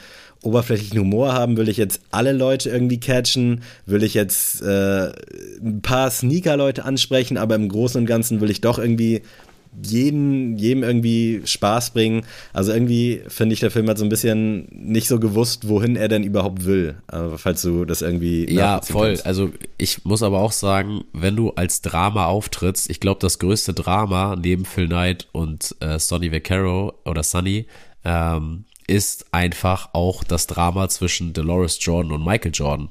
[0.43, 1.57] oberflächlichen Humor haben?
[1.57, 3.61] Will ich jetzt alle Leute irgendwie catchen?
[3.85, 5.11] Will ich jetzt äh,
[5.61, 9.21] ein paar Sneaker-Leute ansprechen, aber im Großen und Ganzen will ich doch irgendwie
[9.83, 12.23] jeden, jedem irgendwie Spaß bringen.
[12.53, 16.07] Also irgendwie finde ich, der Film hat so ein bisschen nicht so gewusst, wohin er
[16.07, 16.95] denn überhaupt will.
[17.07, 18.51] Aber falls du das irgendwie.
[18.51, 19.09] Ja, voll.
[19.09, 19.25] Kannst.
[19.25, 23.73] Also ich muss aber auch sagen, wenn du als Drama auftrittst, ich glaube, das größte
[23.73, 27.67] Drama neben Phil Knight und äh, Sonny Vaccaro oder Sonny
[28.03, 32.89] ähm, ist einfach auch das Drama zwischen Dolores Jordan und Michael Jordan.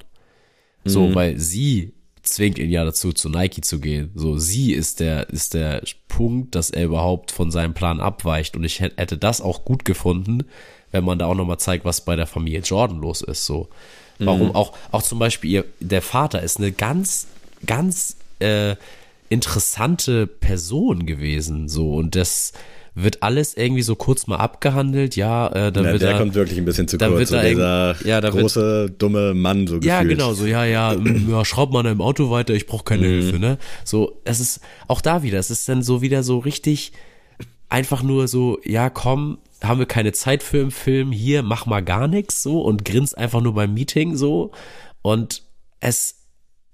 [0.85, 1.15] So, mhm.
[1.15, 4.11] weil sie zwingt ihn ja dazu, zu Nike zu gehen.
[4.15, 8.55] So, sie ist der, ist der Punkt, dass er überhaupt von seinem Plan abweicht.
[8.55, 10.45] Und ich hätte das auch gut gefunden,
[10.91, 13.45] wenn man da auch nochmal zeigt, was bei der Familie Jordan los ist.
[13.45, 13.69] So.
[14.19, 17.27] Warum auch, auch zum Beispiel ihr, der Vater ist eine ganz,
[17.65, 18.75] ganz äh,
[19.29, 22.53] interessante Person gewesen, so und das
[22.99, 26.33] wird alles irgendwie so kurz mal abgehandelt, ja, äh, dann Ja, wird der er, kommt
[26.33, 27.11] wirklich ein bisschen zu kurz.
[27.19, 29.85] wird So er dieser ja, da wird- große, dumme Mann, so gefühlt.
[29.85, 30.93] ja, genau, so, ja, ja,
[31.29, 33.21] ja, schraub mal deinem Auto weiter, ich brauche keine Mhm.
[33.21, 33.57] Hilfe, ne?
[33.83, 36.91] So, es ist auch da wieder, es ist dann so wieder so richtig
[37.69, 41.81] einfach nur so, ja, komm, haben wir keine Zeit für im Film, hier, mach mal
[41.81, 44.51] gar nichts, so, und grinst einfach nur beim Meeting, so,
[45.03, 45.43] und
[45.79, 46.16] es,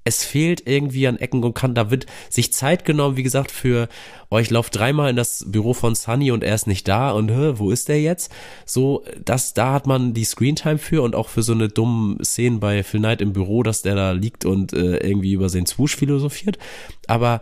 [0.03, 1.75] es fehlt irgendwie an Ecken und Kanten.
[1.75, 3.87] Da wird sich Zeit genommen, wie gesagt, für
[4.29, 7.53] euch lauft dreimal in das Büro von Sunny und er ist nicht da und hä,
[7.55, 8.31] wo ist der jetzt?
[8.65, 12.57] So, das, da hat man die Screentime für und auch für so eine dumme Szene
[12.57, 15.95] bei Phil Knight im Büro, dass der da liegt und äh, irgendwie über seinen Swoosh
[15.95, 16.57] philosophiert.
[17.07, 17.41] Aber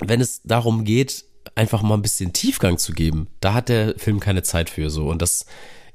[0.00, 4.20] wenn es darum geht, einfach mal ein bisschen Tiefgang zu geben, da hat der Film
[4.20, 5.46] keine Zeit für so und das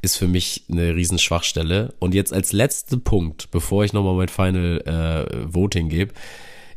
[0.02, 1.94] ist für mich eine riesen Schwachstelle.
[2.00, 6.14] Und jetzt als letzter Punkt, bevor ich nochmal mein Final äh, Voting gebe,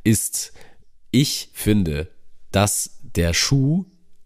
[0.04, 0.52] ist,
[1.10, 2.08] ich finde,
[2.50, 3.84] dass der Schuh,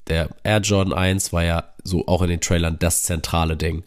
[0.09, 3.85] der Air Jordan 1 war ja so auch in den Trailern das zentrale Ding.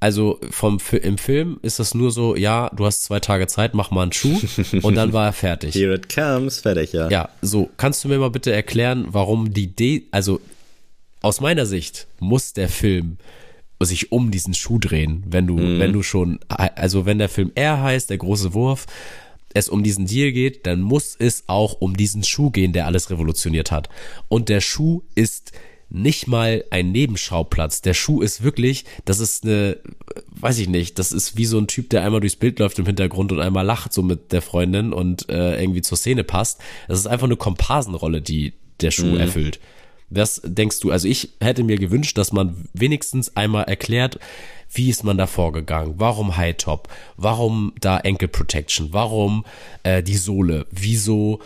[0.00, 3.90] Also vom im Film ist das nur so, ja, du hast zwei Tage Zeit, mach
[3.90, 4.40] mal einen Schuh
[4.82, 5.74] und dann war er fertig.
[5.74, 7.10] Here it comes, fertig, ja.
[7.10, 10.40] Ja, so, kannst du mir mal bitte erklären, warum die Idee, also
[11.20, 13.18] aus meiner Sicht muss der Film
[13.80, 17.82] sich um diesen Schuh drehen, wenn du, wenn du schon, also wenn der Film R
[17.82, 18.86] heißt, der große Wurf,
[19.52, 23.10] es um diesen Deal geht, dann muss es auch um diesen Schuh gehen, der alles
[23.10, 23.88] revolutioniert hat.
[24.28, 25.52] Und der Schuh ist
[25.88, 27.82] nicht mal ein Nebenschauplatz.
[27.82, 29.78] Der Schuh ist wirklich, das ist eine,
[30.28, 32.86] weiß ich nicht, das ist wie so ein Typ, der einmal durchs Bild läuft im
[32.86, 36.60] Hintergrund und einmal lacht so mit der Freundin und äh, irgendwie zur Szene passt.
[36.86, 39.58] Das ist einfach eine Komparsenrolle, die der Schuh erfüllt.
[40.10, 40.90] Was denkst du?
[40.90, 44.18] Also ich hätte mir gewünscht, dass man wenigstens einmal erklärt,
[44.72, 45.94] wie ist man da vorgegangen?
[45.98, 46.88] Warum High Top?
[47.16, 48.88] Warum da Ankle Protection?
[48.92, 49.44] Warum
[49.82, 50.66] äh, die Sohle?
[50.70, 51.40] Wieso?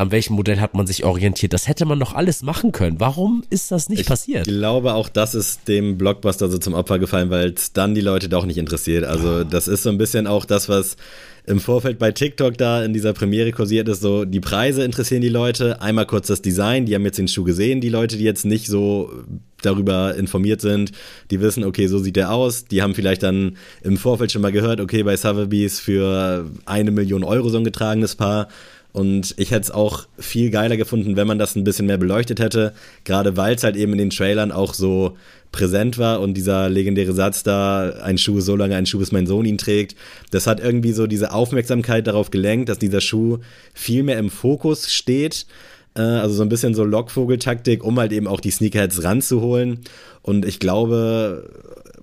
[0.00, 1.52] An welchem Modell hat man sich orientiert?
[1.52, 3.00] Das hätte man doch alles machen können.
[3.00, 4.46] Warum ist das nicht passiert?
[4.46, 8.00] Ich glaube, auch das ist dem Blockbuster so zum Opfer gefallen, weil es dann die
[8.00, 9.04] Leute doch nicht interessiert.
[9.04, 10.96] Also, das ist so ein bisschen auch das, was
[11.44, 14.00] im Vorfeld bei TikTok da in dieser Premiere kursiert ist.
[14.00, 15.82] So, die Preise interessieren die Leute.
[15.82, 16.86] Einmal kurz das Design.
[16.86, 17.82] Die haben jetzt den Schuh gesehen.
[17.82, 19.12] Die Leute, die jetzt nicht so
[19.60, 20.92] darüber informiert sind,
[21.30, 22.64] die wissen, okay, so sieht der aus.
[22.64, 27.22] Die haben vielleicht dann im Vorfeld schon mal gehört, okay, bei Sotheby's für eine Million
[27.22, 28.48] Euro so ein getragenes Paar.
[28.92, 32.40] Und ich hätte es auch viel geiler gefunden, wenn man das ein bisschen mehr beleuchtet
[32.40, 32.72] hätte.
[33.04, 35.16] Gerade weil es halt eben in den Trailern auch so
[35.52, 39.26] präsent war und dieser legendäre Satz da, ein Schuh so lange ein Schuh, bis mein
[39.26, 39.96] Sohn ihn trägt,
[40.30, 43.38] das hat irgendwie so diese Aufmerksamkeit darauf gelenkt, dass dieser Schuh
[43.74, 45.46] viel mehr im Fokus steht.
[45.94, 49.80] Äh, Also so ein bisschen so Lockvogeltaktik, um halt eben auch die Sneakerheads ranzuholen.
[50.22, 51.48] Und ich glaube,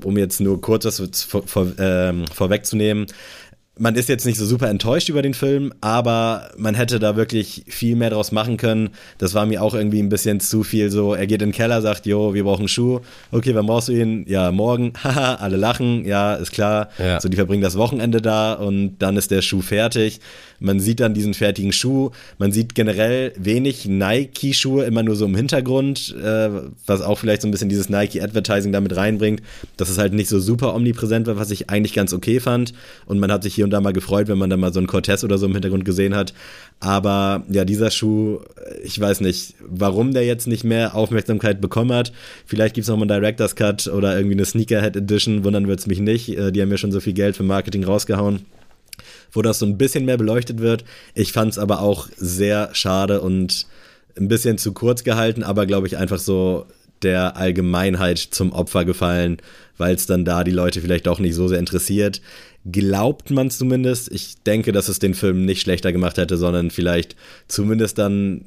[0.03, 3.07] um jetzt nur kurz was vor, vor, ähm, vorwegzunehmen,
[3.79, 7.63] man ist jetzt nicht so super enttäuscht über den Film, aber man hätte da wirklich
[7.67, 8.89] viel mehr draus machen können.
[9.17, 11.13] Das war mir auch irgendwie ein bisschen zu viel so.
[11.13, 12.99] Er geht in den Keller, sagt, jo, wir brauchen einen Schuh.
[13.31, 14.25] Okay, wann brauchst du ihn?
[14.27, 14.93] Ja, morgen.
[15.03, 16.05] Haha, alle lachen.
[16.05, 16.89] Ja, ist klar.
[16.97, 17.19] Ja.
[17.19, 20.19] So, die verbringen das Wochenende da und dann ist der Schuh fertig.
[20.59, 22.11] Man sieht dann diesen fertigen Schuh.
[22.39, 26.49] Man sieht generell wenig Nike-Schuhe, immer nur so im Hintergrund, äh,
[26.85, 29.41] was auch vielleicht so ein bisschen dieses Nike-Advertising damit reinbringt,
[29.77, 32.73] dass es halt nicht so super omnipräsent war, was ich eigentlich ganz okay fand.
[33.05, 34.87] Und man hat sich hier und da mal gefreut, wenn man dann mal so einen
[34.87, 36.33] Cortez oder so im Hintergrund gesehen hat.
[36.79, 38.39] Aber ja, dieser Schuh,
[38.83, 42.11] ich weiß nicht, warum der jetzt nicht mehr Aufmerksamkeit bekommen hat.
[42.45, 45.99] Vielleicht gibt's noch mal einen Director's Cut oder irgendwie eine Sneakerhead Edition, wundern wird's mich
[45.99, 46.29] nicht.
[46.37, 48.41] Äh, Die haben ja schon so viel Geld für Marketing rausgehauen
[49.31, 50.83] wo das so ein bisschen mehr beleuchtet wird.
[51.13, 53.67] Ich fand es aber auch sehr schade und
[54.17, 56.65] ein bisschen zu kurz gehalten, aber glaube ich einfach so
[57.03, 59.37] der Allgemeinheit zum Opfer gefallen,
[59.77, 62.21] weil es dann da die Leute vielleicht auch nicht so sehr interessiert.
[62.69, 64.11] Glaubt man zumindest.
[64.11, 67.15] Ich denke, dass es den Film nicht schlechter gemacht hätte, sondern vielleicht
[67.47, 68.45] zumindest dann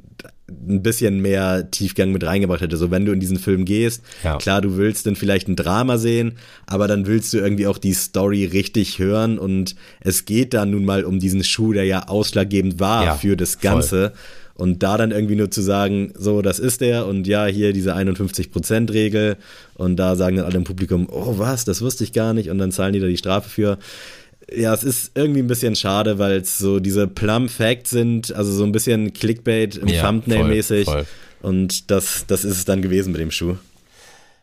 [0.69, 2.77] ein bisschen mehr Tiefgang mit reingebracht hätte.
[2.77, 4.37] So, wenn du in diesen Film gehst, Ja.
[4.39, 6.33] klar, du willst dann vielleicht ein Drama sehen,
[6.67, 10.85] aber dann willst du irgendwie auch die Story richtig hören und es geht dann nun
[10.85, 13.63] mal um diesen Schuh, der ja ausschlaggebend war Ja, für das voll.
[13.63, 14.13] Ganze.
[14.55, 17.95] Und da dann irgendwie nur zu sagen, so, das ist der und ja, hier diese
[18.55, 19.37] 51%-Regel
[19.75, 22.59] und da sagen dann alle im Publikum, oh was, das wusste ich gar nicht und
[22.59, 23.79] dann zahlen die da die Strafe für.
[24.57, 28.53] Ja, es ist irgendwie ein bisschen schade, weil es so diese Plum Facts sind, also
[28.53, 30.85] so ein bisschen Clickbait im Ja, Thumbnail mäßig.
[30.87, 31.07] voll, voll.
[31.43, 33.57] Und das, das ist es dann gewesen mit dem Schuh.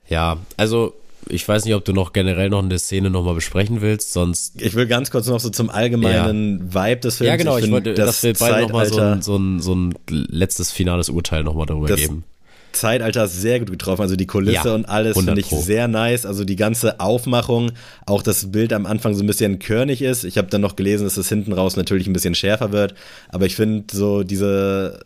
[0.10, 0.94] Ja, also
[1.30, 4.62] ich weiß nicht, ob du noch generell noch eine Szene nochmal besprechen willst, sonst.
[4.62, 7.28] Ich will ganz kurz noch so zum allgemeinen Vibe des Films.
[7.28, 9.76] Ja, genau, ich, find, wollte, das dass wir beide nochmal so ein, so, ein, so
[9.76, 12.24] ein letztes finales Urteil nochmal darüber Das- geben.
[12.72, 14.02] Zeitalters sehr gut getroffen.
[14.02, 16.26] Also die Kulisse Ja, und alles 100 finde ich sehr nice.
[16.26, 17.72] Also die ganze Aufmachung,
[18.06, 20.24] auch das Bild am Anfang so ein bisschen körnig ist.
[20.24, 22.94] Ich habe dann noch gelesen, dass es hinten raus natürlich ein bisschen schärfer wird.
[23.30, 25.00] Aber ich finde so diese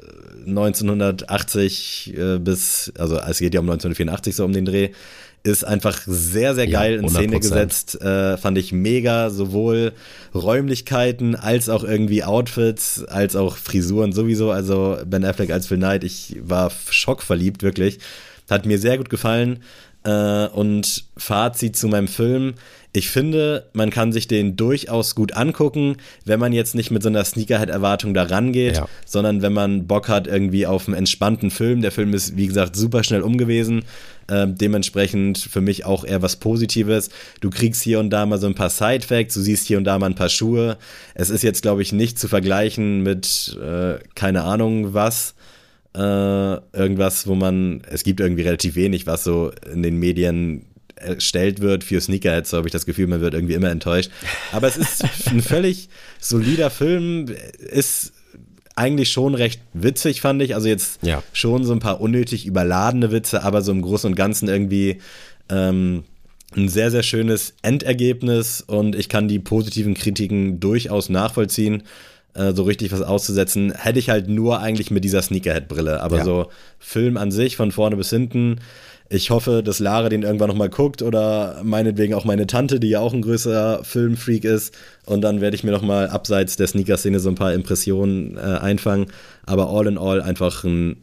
[0.47, 4.89] 1980 äh, bis, also es geht ja um 1984 so um den Dreh,
[5.43, 7.39] ist einfach sehr, sehr Ja, geil in Szene 100%.
[7.39, 8.01] gesetzt.
[8.01, 9.93] Äh, fand ich mega, sowohl
[10.35, 14.51] Räumlichkeiten als auch irgendwie Outfits, als auch Frisuren sowieso.
[14.51, 17.99] Also Ben Affleck als Phil Knight, ich war schockverliebt, wirklich.
[18.49, 19.59] Hat mir sehr gut gefallen.
[20.03, 22.55] Äh, und Fazit zu meinem Film.
[22.93, 25.95] Ich finde, man kann sich den durchaus gut angucken,
[26.25, 28.87] wenn man jetzt nicht mit so einer Sneakerhead-Erwartung da rangeht, Ja.
[29.05, 31.81] sondern wenn man Bock hat irgendwie auf einen entspannten Film.
[31.81, 33.83] Der Film ist, wie gesagt, super schnell umgewesen.
[34.27, 37.09] Ähm, dementsprechend für mich auch eher was Positives.
[37.39, 39.97] Du kriegst hier und da mal so ein paar Side-Facts, du siehst hier und da
[39.99, 40.77] mal ein paar Schuhe.
[41.13, 45.35] Es ist jetzt, glaube ich, nicht zu vergleichen mit äh, keine Ahnung was.
[45.93, 50.65] Äh, irgendwas, wo man, es gibt irgendwie relativ wenig, was so in den Medien
[50.95, 54.09] erstellt wird für Sneakerheads, so habe ich das Gefühl, man wird irgendwie immer enttäuscht.
[54.51, 55.89] Aber es ist ein völlig
[56.19, 57.25] solider Film,
[57.59, 58.13] ist
[58.75, 60.55] eigentlich schon recht witzig, fand ich.
[60.55, 61.21] Also jetzt Ja.
[61.33, 64.99] schon so ein paar unnötig überladene Witze, aber so im Großen und Ganzen irgendwie
[65.49, 66.03] ähm,
[66.55, 71.83] ein sehr, sehr schönes Endergebnis und ich kann die positiven Kritiken durchaus nachvollziehen.
[72.33, 76.01] Äh, so richtig was auszusetzen, hätte ich halt nur eigentlich mit dieser Sneakerhead-Brille.
[76.01, 76.23] Aber Ja.
[76.23, 76.47] so
[76.79, 78.59] Film an sich, von vorne bis hinten.
[79.09, 83.01] Ich hoffe, dass Lara den irgendwann nochmal guckt oder meinetwegen auch meine Tante, die ja
[83.01, 84.73] auch ein größerer Filmfreak ist.
[85.05, 89.07] Und dann werde ich mir nochmal abseits der Sneaker-Szene so ein paar Impressionen äh, einfangen.
[89.45, 90.95] Aber all in all einfach ein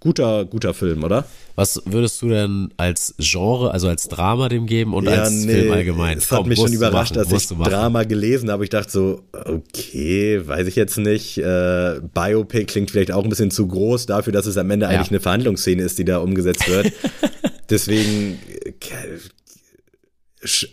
[0.00, 1.24] guter, guter Film, oder?
[1.54, 6.18] Was würdest du denn als Genre, also als Drama dem geben und als Film allgemein?
[6.18, 7.48] Es hat Komm, mich schon überrascht, machen, dass ich.
[7.56, 8.64] Drama gelesen habe.
[8.64, 11.38] Ich dachte so, okay, weiß ich jetzt nicht.
[11.38, 15.10] Äh, Biopic klingt vielleicht auch ein bisschen zu groß dafür, dass es am Ende eigentlich
[15.10, 16.92] eine Verhandlungsszene ist, die da umgesetzt wird.
[17.70, 18.38] Deswegen,
[18.80, 19.18] äh,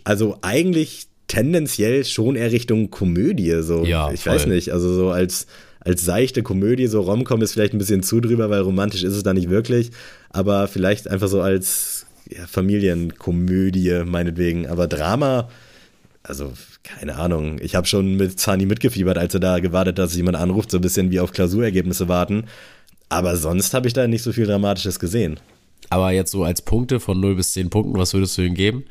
[0.04, 3.62] also eigentlich tendenziell schon eher Richtung Komödie.
[3.62, 4.34] So, Ja, ich voll.
[4.34, 4.70] weiß nicht.
[4.72, 5.46] Also so als
[5.84, 9.22] als seichte Komödie, so Romcom ist vielleicht ein bisschen zu drüber, weil romantisch ist es
[9.22, 9.90] da nicht wirklich,
[10.30, 15.48] aber vielleicht einfach so als ja, Familienkomödie meinetwegen, aber Drama,
[16.22, 20.16] also keine Ahnung, ich habe schon mit Zani mitgefiebert, als er da gewartet hat, dass
[20.16, 22.44] jemand anruft, so ein bisschen wie auf Klausurergebnisse warten,
[23.10, 25.38] aber sonst habe ich da nicht so viel Dramatisches gesehen.
[25.90, 28.84] Aber jetzt so als Punkte von 0 bis 10 Punkten, was würdest du ihm geben?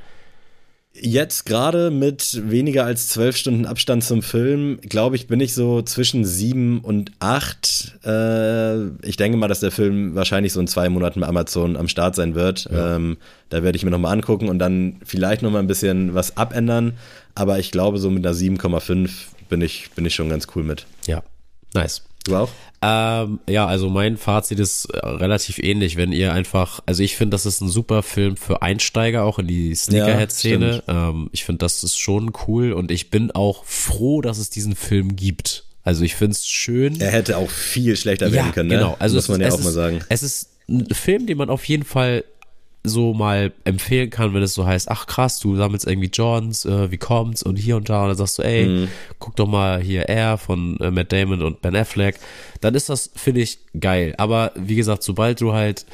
[0.96, 5.82] Jetzt gerade mit weniger als zwölf Stunden Abstand zum Film, glaube ich, bin ich so
[5.82, 7.98] zwischen sieben und acht.
[8.06, 11.88] Äh, ich denke mal, dass der Film wahrscheinlich so in zwei Monaten bei Amazon am
[11.88, 12.70] Start sein wird.
[12.72, 13.18] Ähm,
[13.50, 16.94] da werde ich mir nochmal angucken und dann vielleicht nochmal ein bisschen was abändern.
[17.34, 19.10] Aber ich glaube, so mit einer 7,5
[19.50, 20.86] bin ich, bin ich schon ganz cool mit.
[21.08, 21.24] Ja,
[21.74, 22.04] nice.
[22.24, 22.50] Du auch?
[22.82, 27.36] Ähm, ja, also mein Fazit ist äh, relativ ähnlich, wenn ihr einfach, also ich finde,
[27.36, 30.84] das ist ein super Film für Einsteiger auch in die Sneakerhead-Szene.
[30.88, 34.76] ähm, ich finde, das ist schon cool und ich bin auch froh, dass es diesen
[34.76, 35.66] Film gibt.
[35.84, 37.00] Also ich finde es schön.
[37.00, 38.76] Er hätte auch viel schlechter werden können, ne?
[38.76, 38.96] genau.
[39.00, 40.00] Also muss man ja auch ist, mal sagen.
[40.10, 42.24] Es ist ein Film, den man auf jeden Fall
[42.86, 46.92] so mal empfehlen kann, wenn es so heißt, ach krass, du sammelst irgendwie Jordans, äh,
[46.92, 48.88] wie kommt's und hier und da und dann sagst du, ey, Mhm.
[49.20, 52.20] guck doch mal hier Air von äh, Matt Damon und Ben Affleck,
[52.60, 54.14] dann ist das, finde ich, geil.
[54.18, 55.86] Aber wie gesagt, sobald du halt,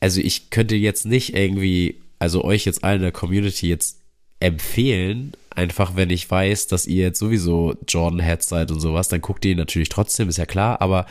[0.00, 3.98] also ich könnte jetzt nicht irgendwie, also euch jetzt allen in der Community jetzt
[4.40, 9.44] empfehlen, einfach wenn ich weiß, dass ihr jetzt sowieso Jordan-Heads seid und sowas, dann guckt
[9.44, 11.06] ihr ihn natürlich trotzdem, ist ja klar, aber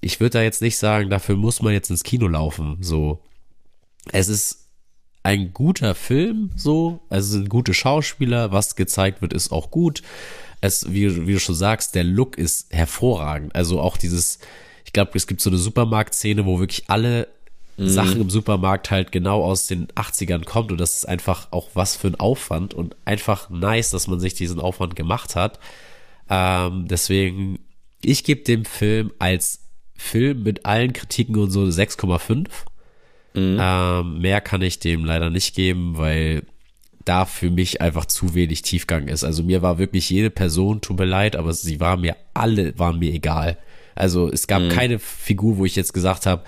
[0.00, 3.20] ich würde da jetzt nicht sagen, dafür muss man jetzt ins Kino laufen, so
[4.12, 4.60] es ist
[5.22, 7.00] ein guter Film, so.
[7.08, 10.02] Also es sind gute Schauspieler, was gezeigt wird, ist auch gut.
[10.60, 13.54] Es, wie, wie du schon sagst, der Look ist hervorragend.
[13.54, 14.38] Also auch dieses,
[14.84, 17.28] ich glaube, es gibt so eine Supermarktszene, wo wirklich alle
[17.76, 17.88] mhm.
[17.88, 21.96] Sachen im Supermarkt halt genau aus den 80ern kommt und das ist einfach auch was
[21.96, 25.58] für ein Aufwand und einfach nice, dass man sich diesen Aufwand gemacht hat.
[26.28, 27.58] Ähm, deswegen,
[28.02, 29.60] ich gebe dem Film als
[29.96, 32.46] Film mit allen Kritiken und so 6,5.
[33.34, 33.58] Mhm.
[33.60, 36.42] Ähm, mehr kann ich dem leider nicht geben, weil
[37.04, 39.24] da für mich einfach zu wenig Tiefgang ist.
[39.24, 42.98] Also mir war wirklich jede Person, tut mir leid, aber sie waren mir alle, waren
[42.98, 43.56] mir egal.
[43.94, 44.68] Also es gab mhm.
[44.68, 46.42] keine Figur, wo ich jetzt gesagt habe,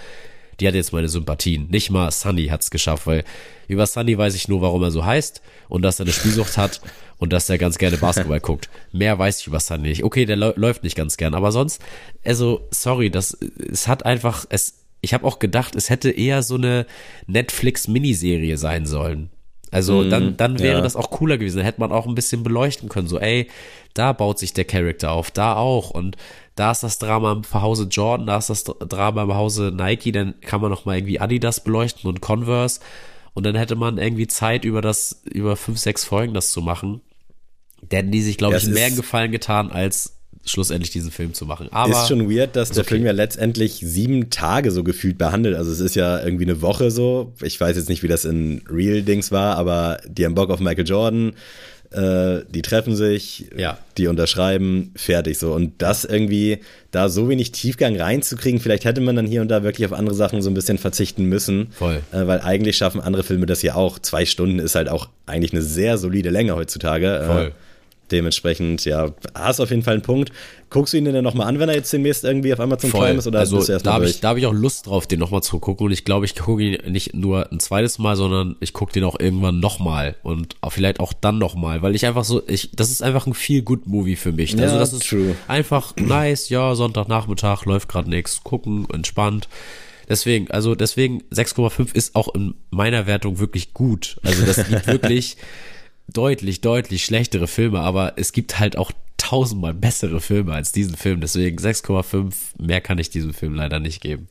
[0.60, 1.68] die hat jetzt meine Sympathien.
[1.70, 3.24] Nicht mal Sunny hat es geschafft, weil
[3.68, 6.80] über Sunny weiß ich nur, warum er so heißt und dass er eine Spielsucht hat
[7.18, 8.68] und dass er ganz gerne Basketball guckt.
[8.92, 10.04] Mehr weiß ich über Sunny nicht.
[10.04, 11.80] Okay, der läuft nicht ganz gern, aber sonst,
[12.24, 13.36] also sorry, das
[13.70, 16.86] es hat einfach es ich habe auch gedacht, es hätte eher so eine
[17.26, 19.30] Netflix Miniserie sein sollen.
[19.70, 20.80] Also dann, dann wäre ja.
[20.82, 21.58] das auch cooler gewesen.
[21.58, 23.08] Da hätte man auch ein bisschen beleuchten können.
[23.08, 23.48] So, ey,
[23.94, 25.90] da baut sich der Charakter auf, da auch.
[25.90, 26.16] Und
[26.54, 30.40] da ist das Drama im Hause Jordan, da ist das Drama im Hause Nike, dann
[30.40, 32.80] kann man noch mal irgendwie Adidas beleuchten und Converse
[33.32, 37.00] und dann hätte man irgendwie Zeit über das über fünf sechs Folgen das zu machen.
[37.80, 41.68] Denn die sich glaube ja, ich mehr Gefallen getan als schlussendlich diesen Film zu machen.
[41.70, 42.94] Aber ist schon weird, dass der okay.
[42.94, 45.56] Film ja letztendlich sieben Tage so gefühlt behandelt.
[45.56, 47.32] Also es ist ja irgendwie eine Woche so.
[47.42, 50.60] Ich weiß jetzt nicht, wie das in Real Dings war, aber die haben Bock auf
[50.60, 51.34] Michael Jordan.
[51.92, 53.78] Äh, die treffen sich, ja.
[53.98, 55.52] die unterschreiben, fertig so.
[55.52, 56.58] Und das irgendwie,
[56.90, 60.14] da so wenig Tiefgang reinzukriegen, vielleicht hätte man dann hier und da wirklich auf andere
[60.14, 61.68] Sachen so ein bisschen verzichten müssen.
[61.72, 62.00] Voll.
[62.12, 63.98] Äh, weil eigentlich schaffen andere Filme das ja auch.
[63.98, 67.18] Zwei Stunden ist halt auch eigentlich eine sehr solide Länge heutzutage.
[67.18, 67.46] Äh, Voll.
[67.46, 67.50] Äh,
[68.12, 70.30] Dementsprechend, ja, hast auf jeden Fall einen Punkt.
[70.68, 73.06] Guckst du ihn denn dann nochmal an, wenn er jetzt demnächst irgendwie auf Amazon Voll.
[73.06, 73.26] Prime ist?
[73.26, 75.86] Oder also, da habe ich, hab ich auch Lust drauf, den nochmal zu gucken.
[75.86, 79.04] Und ich glaube, ich gucke ihn nicht nur ein zweites Mal, sondern ich gucke den
[79.04, 80.16] auch irgendwann nochmal.
[80.22, 81.82] Und auch vielleicht auch dann nochmal.
[81.82, 84.52] Weil ich einfach so, ich, das ist einfach ein viel good Movie für mich.
[84.52, 85.34] Ja, also das ist true.
[85.48, 89.48] einfach nice, ja, Sonntagnachmittag, läuft gerade nichts, gucken, entspannt.
[90.08, 94.18] Deswegen, also deswegen 6,5 ist auch in meiner Wertung wirklich gut.
[94.22, 95.36] Also das liegt wirklich
[96.12, 101.20] deutlich, deutlich schlechtere Filme, aber es gibt halt auch tausendmal bessere Filme als diesen Film.
[101.20, 104.28] Deswegen 6,5, mehr kann ich diesem Film leider nicht geben.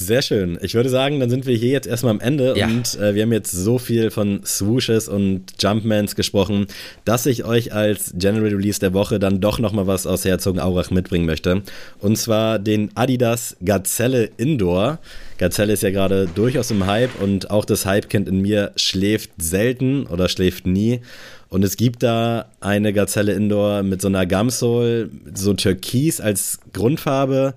[0.00, 0.60] Sehr schön.
[0.62, 2.68] Ich würde sagen, dann sind wir hier jetzt erstmal am Ende ja.
[2.68, 6.68] und äh, wir haben jetzt so viel von Swooshes und Jumpmans gesprochen,
[7.04, 11.26] dass ich euch als General Release der Woche dann doch nochmal was aus Herzogenaurach mitbringen
[11.26, 11.62] möchte.
[11.98, 15.00] Und zwar den Adidas Gazelle Indoor.
[15.36, 20.06] Gazelle ist ja gerade durchaus im Hype und auch das Hypekind in mir schläft selten
[20.06, 21.00] oder schläft nie.
[21.48, 27.54] Und es gibt da eine Gazelle Indoor mit so einer Gumsole, so Türkis als Grundfarbe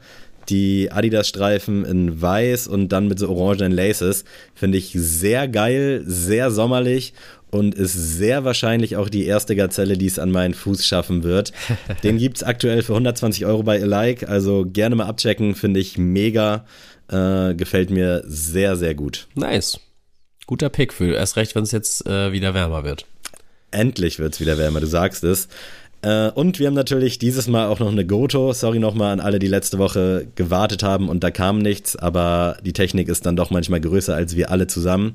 [0.52, 4.26] die Adidas-Streifen in weiß und dann mit so orangenen Laces.
[4.54, 7.14] Finde ich sehr geil, sehr sommerlich
[7.52, 11.52] und ist sehr wahrscheinlich auch die erste Gazelle, die es an meinen Fuß schaffen wird.
[12.04, 15.98] Den gibt es aktuell für 120 Euro bei Alike, also gerne mal abchecken, finde ich
[15.98, 16.66] mega.
[17.10, 19.28] Äh, gefällt mir sehr, sehr gut.
[19.36, 19.80] Nice.
[20.48, 23.06] Guter Pick für erst recht, wenn es jetzt äh, wieder wärmer wird.
[23.72, 25.48] Endlich wird es wieder wärmer, du sagst es.
[26.02, 28.54] Äh, und wir haben natürlich dieses Mal auch noch eine Goto.
[28.54, 32.74] Sorry nochmal an alle, die letzte Woche gewartet haben und da kam nichts, aber die
[32.74, 35.14] Technik ist dann doch manchmal größer als wir alle zusammen.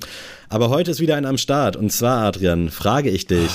[0.48, 3.50] Aber heute ist wieder ein am Start und zwar, Adrian, frage ich dich,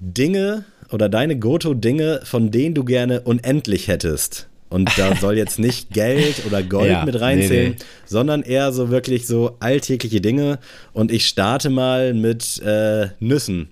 [0.00, 4.48] Dinge oder deine Goto-Dinge, von denen du gerne unendlich hättest.
[4.68, 7.84] Und da soll jetzt nicht Geld oder Gold ja, mit reinzählen, nee, nee.
[8.04, 10.58] sondern eher so wirklich so alltägliche Dinge.
[10.92, 13.68] Und ich starte mal mit äh, Nüssen.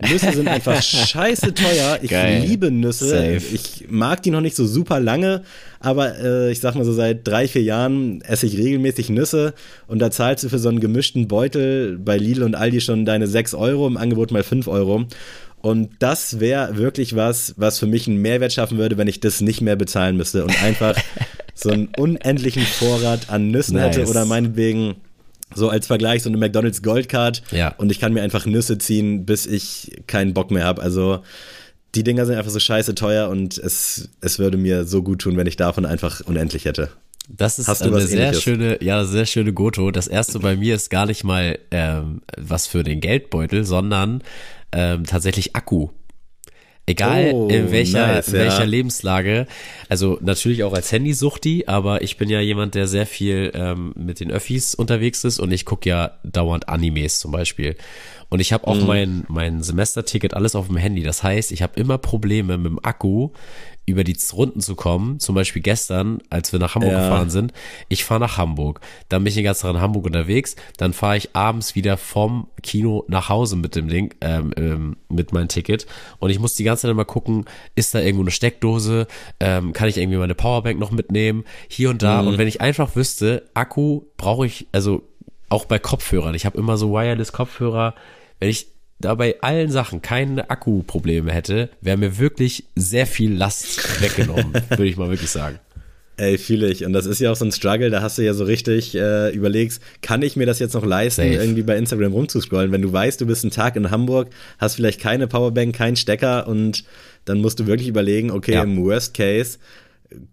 [0.00, 1.98] Nüsse sind einfach scheiße teuer.
[2.02, 2.44] Ich Geil.
[2.46, 3.08] liebe Nüsse.
[3.08, 3.54] Safe.
[3.54, 5.42] Ich mag die noch nicht so super lange,
[5.80, 9.54] aber äh, ich sag mal so seit drei, vier Jahren esse ich regelmäßig Nüsse
[9.86, 13.26] und da zahlst du für so einen gemischten Beutel bei Lidl und Aldi schon deine
[13.26, 15.06] sechs Euro, im Angebot mal fünf Euro.
[15.60, 19.40] Und das wäre wirklich was, was für mich einen Mehrwert schaffen würde, wenn ich das
[19.40, 20.96] nicht mehr bezahlen müsste und einfach
[21.54, 23.96] so einen unendlichen Vorrat an Nüssen nice.
[23.96, 24.94] hätte oder meinetwegen
[25.54, 27.74] so als Vergleich so eine McDonald's Goldcard ja.
[27.78, 30.82] und ich kann mir einfach Nüsse ziehen, bis ich keinen Bock mehr habe.
[30.82, 31.20] Also
[31.94, 35.36] die Dinger sind einfach so scheiße teuer und es, es würde mir so gut tun,
[35.36, 36.90] wenn ich davon einfach unendlich hätte.
[37.28, 38.42] Das ist eine sehr ähnliches?
[38.42, 39.90] schöne, ja, sehr schöne Goto.
[39.90, 44.22] Das erste bei mir ist gar nicht mal ähm, was für den Geldbeutel, sondern
[44.72, 45.90] ähm, tatsächlich Akku.
[46.88, 48.64] Egal oh, in welcher, nice, in welcher ja.
[48.64, 49.46] Lebenslage.
[49.88, 54.20] Also natürlich auch als Handysuchti, aber ich bin ja jemand, der sehr viel ähm, mit
[54.20, 57.76] den Öffis unterwegs ist und ich gucke ja dauernd Animes zum Beispiel.
[58.30, 58.86] Und ich habe auch mhm.
[58.86, 61.02] mein, mein Semesterticket alles auf dem Handy.
[61.02, 63.30] Das heißt, ich habe immer Probleme mit dem Akku
[63.88, 65.18] über die Runden zu kommen.
[65.20, 67.00] Zum Beispiel gestern, als wir nach Hamburg ja.
[67.00, 67.52] gefahren sind.
[67.88, 68.80] Ich fahre nach Hamburg.
[69.08, 70.56] Dann bin ich den ganzen Tag in Hamburg unterwegs.
[70.76, 75.32] Dann fahre ich abends wieder vom Kino nach Hause mit dem Link, ähm, ähm, mit
[75.32, 75.86] meinem Ticket.
[76.18, 79.06] Und ich muss die ganze Zeit mal gucken, ist da irgendwo eine Steckdose?
[79.40, 81.44] Ähm, kann ich irgendwie meine Powerbank noch mitnehmen?
[81.68, 82.22] Hier und da.
[82.22, 82.28] Mhm.
[82.28, 85.02] Und wenn ich einfach wüsste, Akku brauche ich, also
[85.48, 86.34] auch bei Kopfhörern.
[86.34, 87.94] Ich habe immer so Wireless-Kopfhörer.
[88.38, 88.68] Wenn ich
[89.00, 94.86] da bei allen Sachen keine Akkuprobleme hätte, wäre mir wirklich sehr viel Last weggenommen, würde
[94.86, 95.58] ich mal wirklich sagen.
[96.16, 96.84] Ey, fühle ich.
[96.84, 99.30] Und das ist ja auch so ein Struggle, da hast du ja so richtig äh,
[99.30, 101.34] überlegst, kann ich mir das jetzt noch leisten, Safe.
[101.34, 102.72] irgendwie bei Instagram rumzuscrollen?
[102.72, 106.48] Wenn du weißt, du bist einen Tag in Hamburg, hast vielleicht keine Powerbank, keinen Stecker
[106.48, 106.84] und
[107.24, 108.64] dann musst du wirklich überlegen, okay, ja.
[108.64, 109.58] im Worst Case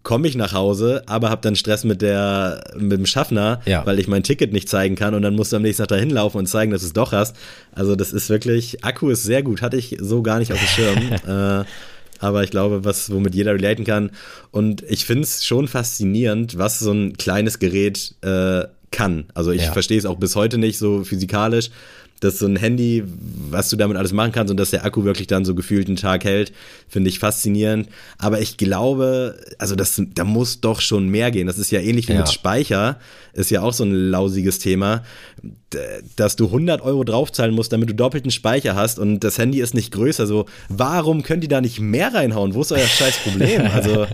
[0.02, 3.84] komme ich nach Hause, aber habe dann Stress mit der mit dem Schaffner, ja.
[3.84, 6.10] weil ich mein Ticket nicht zeigen kann und dann musst du am nächsten Tag dahin
[6.10, 7.36] laufen und zeigen, dass du es doch hast.
[7.72, 10.68] Also das ist wirklich Akku ist sehr gut, hatte ich so gar nicht auf dem
[10.68, 11.12] Schirm.
[11.62, 11.64] äh,
[12.18, 14.10] aber ich glaube, was womit jeder relaten kann
[14.50, 19.26] und ich finde es schon faszinierend, was so ein kleines Gerät äh, kann.
[19.34, 19.72] Also ich ja.
[19.72, 21.70] verstehe es auch bis heute nicht so physikalisch,
[22.20, 23.04] Das ist so ein Handy,
[23.50, 25.96] was du damit alles machen kannst und dass der Akku wirklich dann so gefühlt einen
[25.96, 26.52] Tag hält,
[26.88, 27.88] finde ich faszinierend.
[28.18, 31.46] Aber ich glaube, also das, da muss doch schon mehr gehen.
[31.46, 32.20] Das ist ja ähnlich wie ja.
[32.20, 32.98] mit Speicher,
[33.34, 35.02] ist ja auch so ein lausiges Thema,
[36.16, 39.74] dass du 100 Euro draufzahlen musst, damit du doppelten Speicher hast und das Handy ist
[39.74, 40.26] nicht größer.
[40.26, 42.54] So, warum könnt ihr da nicht mehr reinhauen?
[42.54, 43.66] Wo ist euer scheiß Problem?
[43.76, 44.06] Also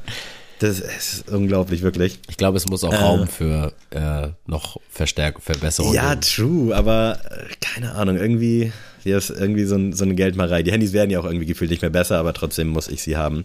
[0.62, 2.20] das ist unglaublich, wirklich.
[2.28, 6.20] Ich glaube, es muss auch äh, Raum für äh, noch Verstärkung, Verbesserung Ja, geben.
[6.22, 10.62] true, aber äh, keine Ahnung, irgendwie, hier ist irgendwie so, ein, so eine Geldmarei.
[10.62, 13.16] Die Handys werden ja auch irgendwie gefühlt nicht mehr besser, aber trotzdem muss ich sie
[13.16, 13.44] haben.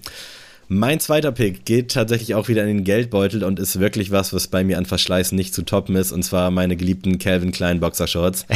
[0.69, 4.47] Mein zweiter Pick geht tatsächlich auch wieder in den Geldbeutel und ist wirklich was, was
[4.47, 8.45] bei mir an Verschleiß nicht zu toppen ist, und zwar meine geliebten Calvin Klein Boxershorts.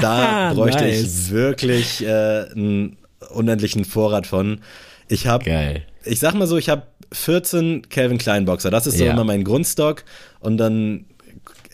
[0.00, 1.00] Da bräuchte nice.
[1.00, 2.98] ich wirklich äh, einen
[3.30, 4.60] unendlichen Vorrat von.
[5.08, 6.82] Ich habe, ich sag mal so, ich habe
[7.12, 8.70] 14 Calvin Klein Boxer.
[8.70, 9.12] Das ist so ja.
[9.12, 10.04] immer mein Grundstock.
[10.40, 11.06] Und dann,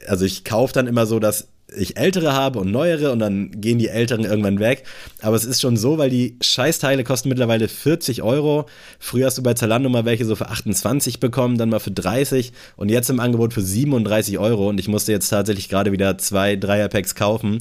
[0.07, 3.79] also ich kaufe dann immer so, dass ich ältere habe und neuere und dann gehen
[3.79, 4.85] die älteren irgendwann weg.
[5.21, 8.67] Aber es ist schon so, weil die Scheißteile kosten mittlerweile 40 Euro.
[8.99, 12.53] Früher hast du bei Zalando mal welche so für 28 bekommen, dann mal für 30
[12.77, 14.69] und jetzt im Angebot für 37 Euro.
[14.69, 17.59] Und ich musste jetzt tatsächlich gerade wieder zwei Dreierpacks kaufen,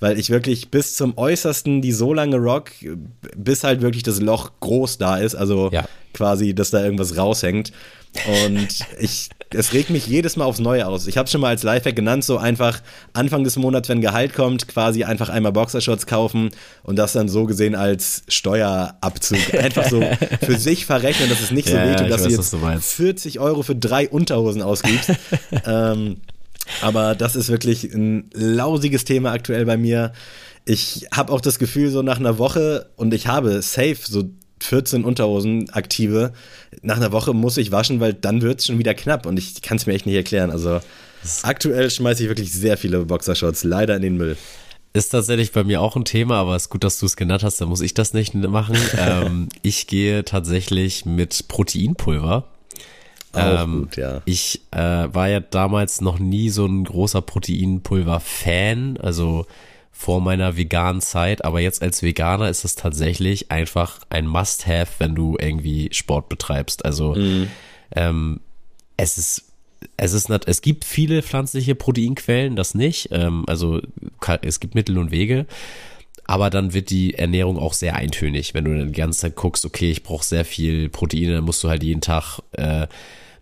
[0.00, 2.70] weil ich wirklich bis zum Äußersten die so lange rock,
[3.36, 5.34] bis halt wirklich das Loch groß da ist.
[5.34, 5.84] Also ja
[6.14, 7.72] quasi, dass da irgendwas raushängt.
[8.26, 8.68] Und
[9.00, 11.06] ich, es regt mich jedes Mal aufs Neue aus.
[11.06, 12.80] Ich habe schon mal als Lifehack genannt, so einfach
[13.12, 16.50] Anfang des Monats, wenn Gehalt kommt, quasi einfach einmal Boxershorts kaufen
[16.82, 19.54] und das dann so gesehen als Steuerabzug.
[19.54, 20.02] Einfach so
[20.42, 23.62] für sich verrechnen, dass es nicht so ja, wehtut, dass weiß, du jetzt 40 Euro
[23.62, 25.12] für drei Unterhosen ausgibst.
[25.66, 26.18] ähm,
[26.80, 30.12] aber das ist wirklich ein lausiges Thema aktuell bei mir.
[30.64, 34.24] Ich habe auch das Gefühl, so nach einer Woche und ich habe safe so
[34.64, 36.32] 14 Unterhosen aktive.
[36.82, 39.62] Nach einer Woche muss ich waschen, weil dann wird es schon wieder knapp und ich
[39.62, 40.50] kann es mir echt nicht erklären.
[40.50, 40.80] Also
[41.42, 44.36] aktuell schmeiße ich wirklich sehr viele Boxershorts leider in den Müll.
[44.92, 47.42] Ist tatsächlich bei mir auch ein Thema, aber es ist gut, dass du es genannt
[47.42, 48.76] hast, dann muss ich das nicht machen.
[48.98, 52.44] ähm, ich gehe tatsächlich mit Proteinpulver.
[53.32, 54.22] Auch ähm, gut, ja.
[54.24, 58.98] Ich äh, war ja damals noch nie so ein großer Proteinpulver-Fan.
[58.98, 59.46] Also
[59.96, 65.14] vor meiner veganen Zeit, aber jetzt als Veganer ist es tatsächlich einfach ein Must-Have, wenn
[65.14, 66.84] du irgendwie Sport betreibst.
[66.84, 67.48] Also mhm.
[67.94, 68.40] ähm,
[68.96, 69.44] es ist
[69.96, 73.10] es ist nicht, es gibt viele pflanzliche Proteinquellen, das nicht.
[73.12, 73.80] Ähm, also
[74.42, 75.46] es gibt Mittel und Wege.
[76.26, 79.66] Aber dann wird die Ernährung auch sehr eintönig, wenn du dann die ganze Zeit guckst,
[79.66, 82.86] okay, ich brauche sehr viel Proteine, dann musst du halt jeden Tag äh,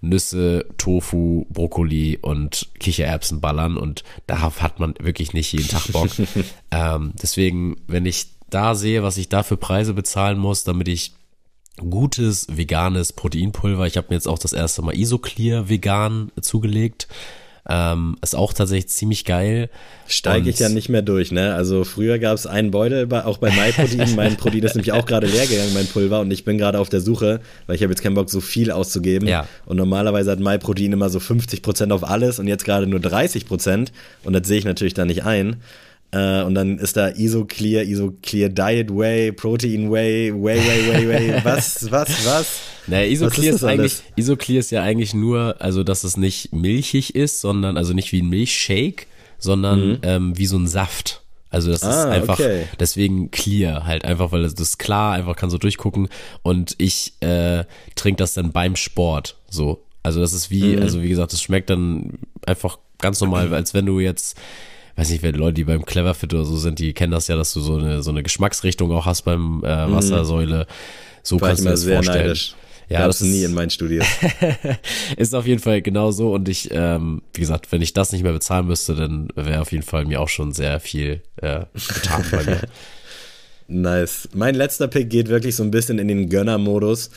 [0.03, 6.11] Nüsse, Tofu, Brokkoli und Kichererbsen ballern und darauf hat man wirklich nicht jeden Tag Bock.
[6.71, 11.15] ähm, deswegen, wenn ich da sehe, was ich da für Preise bezahlen muss, damit ich
[11.79, 17.09] gutes veganes Proteinpulver, ich habe mir jetzt auch das erste Mal Isoclear vegan zugelegt,
[17.69, 19.71] ähm, ist auch tatsächlich ziemlich geil.
[20.09, 21.55] Steige ich ja nicht mehr durch, ne?
[21.55, 24.15] Also früher gab es einen Beutel, auch bei MyProtein.
[24.17, 26.21] mein Protein ist nämlich auch gerade leer gegangen, mein Pulver.
[26.21, 28.73] Und ich bin gerade auf der Suche, weil ich habe jetzt keinen Bock, so viel
[28.73, 29.29] auszugeben.
[29.29, 29.47] Ja.
[29.65, 33.89] Und normalerweise hat MyProtein immer so 50% auf alles und jetzt gerade nur 30%.
[34.25, 35.63] Und das sehe ich natürlich da nicht ein.
[36.11, 41.41] Äh, und dann ist da Isoclear, Isoclear Diet Whey, Protein Whey, Whey, Whey, Whey, Whey.
[41.45, 42.61] Was, was, was?
[42.87, 47.15] Naja, Isoclear ist, ist eigentlich, Isoclear ist ja eigentlich nur, also dass es nicht milchig
[47.15, 49.07] ist, sondern, also nicht wie ein Milchshake,
[49.39, 49.99] sondern mhm.
[50.03, 51.23] ähm, wie so ein Saft.
[51.51, 52.65] Also das ah, ist einfach, okay.
[52.81, 56.09] deswegen clear halt, einfach weil das ist klar, einfach kann so durchgucken
[56.43, 57.65] und ich äh,
[57.95, 59.83] trinke das dann beim Sport so.
[60.03, 60.83] Also das ist wie, mhm.
[60.83, 64.37] also wie gesagt, das schmeckt dann einfach ganz normal, als wenn du jetzt
[64.97, 67.53] weiß nicht, wer Leute, die beim Cleverfit oder so sind, die kennen das ja, dass
[67.53, 69.95] du so eine, so eine Geschmacksrichtung auch hast beim äh, mhm.
[69.95, 70.67] Wassersäule.
[71.23, 72.27] So War kannst du dir das vorstellen.
[72.27, 72.55] Neidisch.
[72.93, 74.07] Ja, das ist nie in meinen Studios.
[75.17, 78.23] ist auf jeden Fall genau so und ich, ähm, wie gesagt, wenn ich das nicht
[78.23, 82.25] mehr bezahlen müsste, dann wäre auf jeden Fall mir auch schon sehr viel äh, getan
[82.31, 82.61] bei mir.
[83.69, 84.29] Nice.
[84.35, 87.11] Mein letzter Pick geht wirklich so ein bisschen in den Gönner-Modus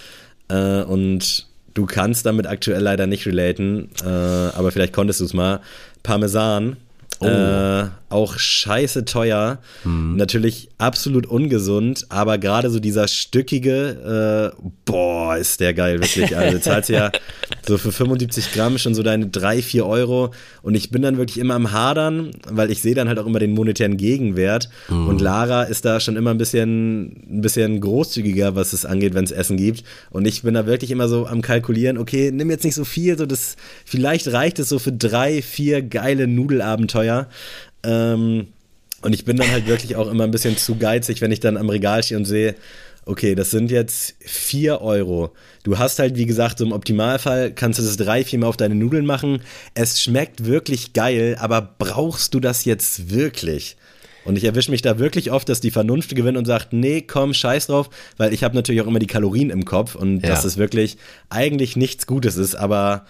[0.47, 5.33] äh, und du kannst damit aktuell leider nicht relaten, äh, aber vielleicht konntest du es
[5.33, 5.59] mal.
[6.01, 6.77] Parmesan
[7.19, 7.27] Oh.
[7.27, 9.59] Äh, auch scheiße teuer.
[9.83, 10.15] Hm.
[10.15, 16.35] Natürlich absolut ungesund, aber gerade so dieser stückige, äh, boah, ist der geil, wirklich.
[16.35, 17.11] Also, du zahlst ja
[17.67, 20.31] so für 75 Gramm schon so deine 3, 4 Euro.
[20.61, 23.39] Und ich bin dann wirklich immer am Hadern, weil ich sehe dann halt auch immer
[23.39, 24.69] den monetären Gegenwert.
[24.87, 25.07] Hm.
[25.07, 29.25] Und Lara ist da schon immer ein bisschen, ein bisschen großzügiger, was es angeht, wenn
[29.25, 29.83] es Essen gibt.
[30.09, 33.17] Und ich bin da wirklich immer so am Kalkulieren, okay, nimm jetzt nicht so viel,
[33.17, 37.04] so das, vielleicht reicht es so für drei, vier geile Nudelabenteuer.
[37.83, 38.47] Ähm,
[39.01, 41.57] und ich bin dann halt wirklich auch immer ein bisschen zu geizig, wenn ich dann
[41.57, 42.55] am Regal stehe und sehe,
[43.05, 45.31] okay, das sind jetzt vier Euro.
[45.63, 48.57] Du hast halt, wie gesagt, so im Optimalfall kannst du das drei, vier Mal auf
[48.57, 49.41] deine Nudeln machen.
[49.75, 53.77] Es schmeckt wirklich geil, aber brauchst du das jetzt wirklich?
[54.25, 57.35] Und ich erwische mich da wirklich oft, dass die Vernunft gewinnt und sagt, nee, komm,
[57.35, 60.29] scheiß drauf, weil ich habe natürlich auch immer die Kalorien im Kopf und ja.
[60.29, 60.97] dass es wirklich
[61.29, 63.05] eigentlich nichts Gutes ist, aber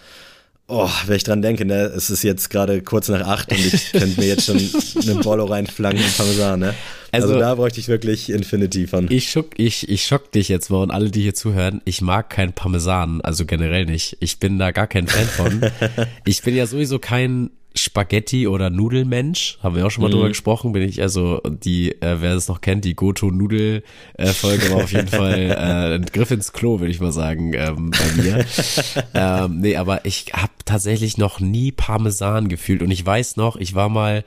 [0.68, 3.92] Oh, wenn ich dran denke, ne, es ist jetzt gerade kurz nach acht und ich
[3.92, 4.56] könnte mir jetzt schon
[5.02, 6.74] eine Bollo reinflanken und Parmesan, ne?
[7.12, 9.08] Also, also, da bräuchte ich wirklich Infinity von.
[9.08, 12.30] Ich schock, ich, ich schock dich jetzt mal und alle, die hier zuhören, ich mag
[12.30, 14.16] kein Parmesan, also generell nicht.
[14.18, 15.70] Ich bin da gar kein Fan von.
[16.24, 20.14] ich bin ja sowieso kein Spaghetti- oder Nudelmensch, haben wir auch schon mal mhm.
[20.14, 24.92] drüber gesprochen, bin ich also die, äh, wer es noch kennt, die Goto-Nudel-Folge war auf
[24.92, 28.44] jeden Fall äh, ein Griff ins Klo, würde ich mal sagen, ähm, bei mir.
[29.14, 33.74] ähm, nee, aber ich habe tatsächlich noch nie Parmesan gefühlt und ich weiß noch, ich
[33.74, 34.24] war mal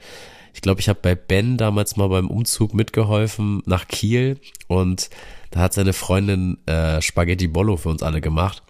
[0.52, 5.08] ich glaube, ich habe bei Ben damals mal beim Umzug mitgeholfen nach Kiel und
[5.50, 8.62] da hat seine Freundin äh, Spaghetti Bollo für uns alle gemacht.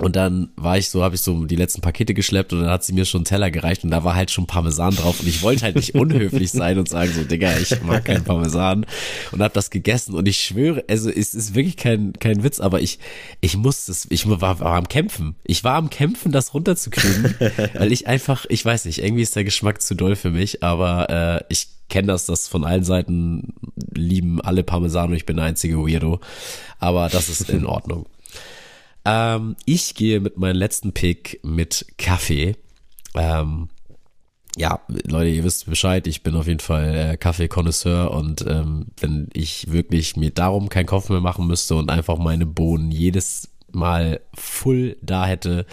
[0.00, 2.84] Und dann war ich so, habe ich so die letzten Pakete geschleppt und dann hat
[2.84, 5.42] sie mir schon einen Teller gereicht und da war halt schon Parmesan drauf und ich
[5.42, 8.86] wollte halt nicht unhöflich sein und sagen so, Digga, ich mag keinen Parmesan
[9.30, 12.80] und habe das gegessen und ich schwöre, also es ist wirklich kein kein Witz, aber
[12.80, 12.98] ich
[13.42, 15.36] ich musste es, ich war, war am Kämpfen.
[15.44, 17.34] Ich war am Kämpfen, das runterzukriegen,
[17.74, 21.10] weil ich einfach, ich weiß nicht, irgendwie ist der Geschmack zu doll für mich, aber
[21.10, 23.52] äh, ich kenne das, das von allen Seiten
[23.92, 26.20] lieben alle Parmesan und ich bin der einzige Weirdo,
[26.78, 28.06] aber das ist in Ordnung.
[29.04, 32.56] Ähm, ich gehe mit meinem letzten Pick mit Kaffee.
[33.14, 33.68] Ähm,
[34.56, 39.28] ja, Leute, ihr wisst Bescheid, ich bin auf jeden Fall äh, Kaffee-Konnoisseur und ähm, wenn
[39.32, 44.20] ich wirklich mir darum keinen Kopf mehr machen müsste und einfach meine Bohnen jedes Mal
[44.34, 45.66] full da hätte,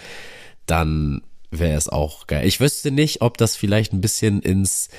[0.66, 2.46] dann wäre es auch geil.
[2.46, 4.90] Ich wüsste nicht, ob das vielleicht ein bisschen ins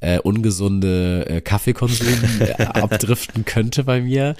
[0.00, 2.06] äh, ungesunde äh, Kaffeekonsum
[2.40, 4.36] äh, abdriften könnte bei mir.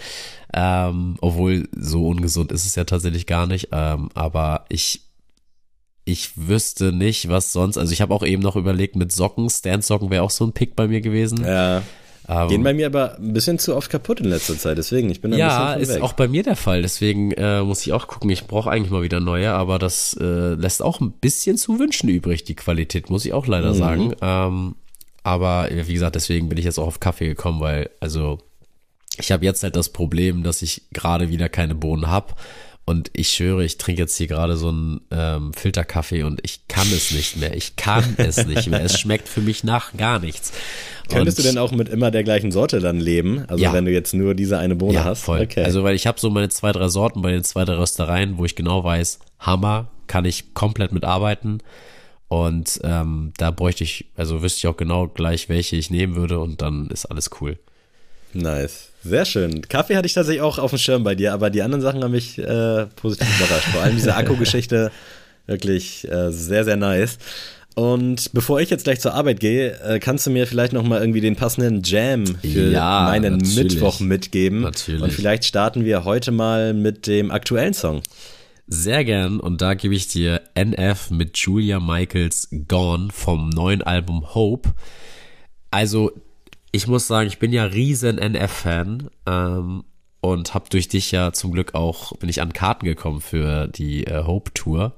[0.53, 3.69] Ähm, obwohl so ungesund ist es ja tatsächlich gar nicht.
[3.73, 5.03] Ähm, aber ich
[6.05, 7.77] ich wüsste nicht, was sonst.
[7.77, 9.51] Also ich habe auch eben noch überlegt mit Socken.
[9.51, 11.45] Stand-Socken wäre auch so ein Pick bei mir gewesen.
[11.45, 11.83] Ja.
[12.29, 15.23] Ähm, Gehen bei mir aber ein bisschen zu oft kaputt in letzter Zeit, deswegen, ich
[15.23, 17.87] bin da ja, ein bisschen Ja, ist auch bei mir der Fall, deswegen äh, muss
[17.87, 21.13] ich auch gucken, ich brauche eigentlich mal wieder neue, aber das äh, lässt auch ein
[21.13, 23.79] bisschen zu wünschen übrig, die Qualität, muss ich auch leider mhm.
[23.79, 24.13] sagen.
[24.21, 24.75] Ähm,
[25.29, 28.39] aber wie gesagt, deswegen bin ich jetzt auch auf Kaffee gekommen, weil, also
[29.18, 32.35] ich habe jetzt halt das Problem, dass ich gerade wieder keine Bohnen habe.
[32.87, 36.87] Und ich schwöre, ich trinke jetzt hier gerade so einen ähm, Filterkaffee und ich kann
[36.91, 37.55] es nicht mehr.
[37.55, 38.83] Ich kann es nicht mehr.
[38.83, 40.55] Es schmeckt für mich nach gar nichts.
[41.11, 43.45] Könntest und, du denn auch mit immer der gleichen Sorte dann leben?
[43.49, 43.74] Also ja.
[43.74, 45.20] wenn du jetzt nur diese eine Bohne ja, hast?
[45.20, 45.43] Voll.
[45.43, 45.64] Okay.
[45.64, 48.47] Also weil ich habe so meine zwei, drei Sorten bei den zwei, drei Röstereien, wo
[48.47, 51.62] ich genau weiß, Hammer, kann ich komplett mitarbeiten.
[52.29, 56.39] Und ähm, da bräuchte ich, also wüsste ich auch genau gleich, welche ich nehmen würde
[56.41, 57.59] und dann ist alles cool.
[58.35, 58.91] Nice.
[59.03, 59.62] Sehr schön.
[59.62, 62.11] Kaffee hatte ich tatsächlich auch auf dem Schirm bei dir, aber die anderen Sachen haben
[62.11, 63.68] mich äh, positiv überrascht.
[63.68, 64.91] Vor allem diese Akku-Geschichte
[65.47, 67.18] wirklich äh, sehr, sehr nice.
[67.74, 71.01] Und bevor ich jetzt gleich zur Arbeit gehe, äh, kannst du mir vielleicht noch mal
[71.01, 73.57] irgendwie den passenden Jam für ja, meinen natürlich.
[73.57, 74.62] Mittwoch mitgeben.
[74.62, 75.01] Natürlich.
[75.01, 78.03] Und vielleicht starten wir heute mal mit dem aktuellen Song.
[78.71, 84.35] Sehr gern und da gebe ich dir NF mit Julia Michaels Gone vom neuen Album
[84.35, 84.75] Hope.
[85.71, 86.12] Also
[86.71, 89.85] ich muss sagen, ich bin ja riesen NF-Fan ähm,
[90.21, 94.07] und habe durch dich ja zum Glück auch, bin ich an Karten gekommen für die
[94.07, 94.95] äh, Hope Tour.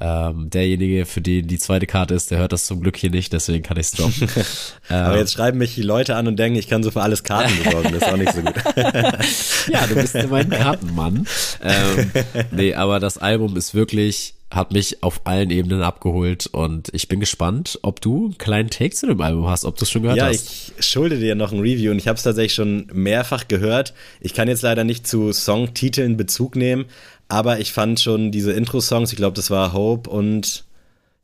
[0.00, 3.32] Ähm, derjenige, für den die zweite Karte ist, der hört das zum Glück hier nicht,
[3.32, 4.26] deswegen kann ich es droppen.
[4.88, 7.52] Aber jetzt schreiben mich die Leute an und denken, ich kann so für alles Karten
[7.62, 8.54] besorgen, das ist auch nicht so gut.
[9.68, 11.26] ja, du bist mein Kartenmann.
[11.62, 12.10] Ähm,
[12.52, 17.20] nee, aber das Album ist wirklich, hat mich auf allen Ebenen abgeholt und ich bin
[17.20, 20.18] gespannt, ob du einen kleinen Take zu dem Album hast, ob du es schon gehört
[20.18, 20.68] ja, hast.
[20.68, 23.92] Ja, ich schulde dir noch ein Review und ich habe es tatsächlich schon mehrfach gehört.
[24.20, 26.86] Ich kann jetzt leider nicht zu Songtiteln Bezug nehmen,
[27.28, 30.64] aber ich fand schon diese Intro-Songs, ich glaube, das war Hope und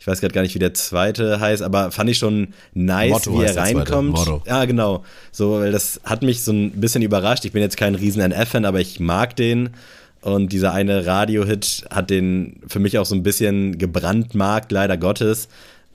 [0.00, 3.38] ich weiß gerade gar nicht, wie der zweite heißt, aber fand ich schon nice, Motto
[3.38, 4.18] wie er reinkommt.
[4.46, 5.04] Ja, genau.
[5.32, 7.44] So, weil das hat mich so ein bisschen überrascht.
[7.44, 9.70] Ich bin jetzt kein riesen NF-Fan, aber ich mag den.
[10.20, 15.48] Und dieser eine Radio-Hit hat den für mich auch so ein bisschen gebrandmarkt, leider Gottes.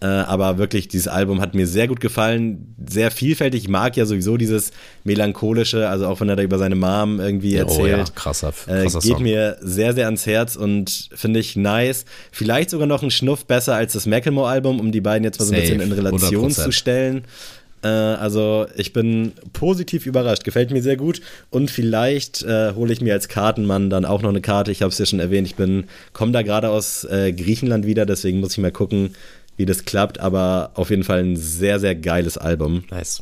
[0.03, 2.75] Äh, aber wirklich, dieses Album hat mir sehr gut gefallen.
[2.85, 3.63] Sehr vielfältig.
[3.63, 4.71] Ich mag ja sowieso dieses
[5.05, 7.79] melancholische, also auch wenn er da über seine Mom irgendwie erzählt.
[7.79, 9.23] Oh ja, krasser, krasser äh, Geht Song.
[9.23, 12.03] mir sehr, sehr ans Herz und finde ich nice.
[12.33, 15.53] Vielleicht sogar noch ein Schnuff besser als das Macklemore-Album, um die beiden jetzt mal so
[15.53, 16.63] ein bisschen in Relation 100%.
[16.65, 17.23] zu stellen.
[17.83, 23.01] Äh, also ich bin positiv überrascht, gefällt mir sehr gut und vielleicht äh, hole ich
[23.01, 24.71] mir als Kartenmann dann auch noch eine Karte.
[24.71, 28.05] Ich habe es ja schon erwähnt, ich bin komme da gerade aus äh, Griechenland wieder,
[28.05, 29.15] deswegen muss ich mal gucken,
[29.57, 32.85] wie das klappt, aber auf jeden Fall ein sehr, sehr geiles Album.
[32.89, 33.21] Nice.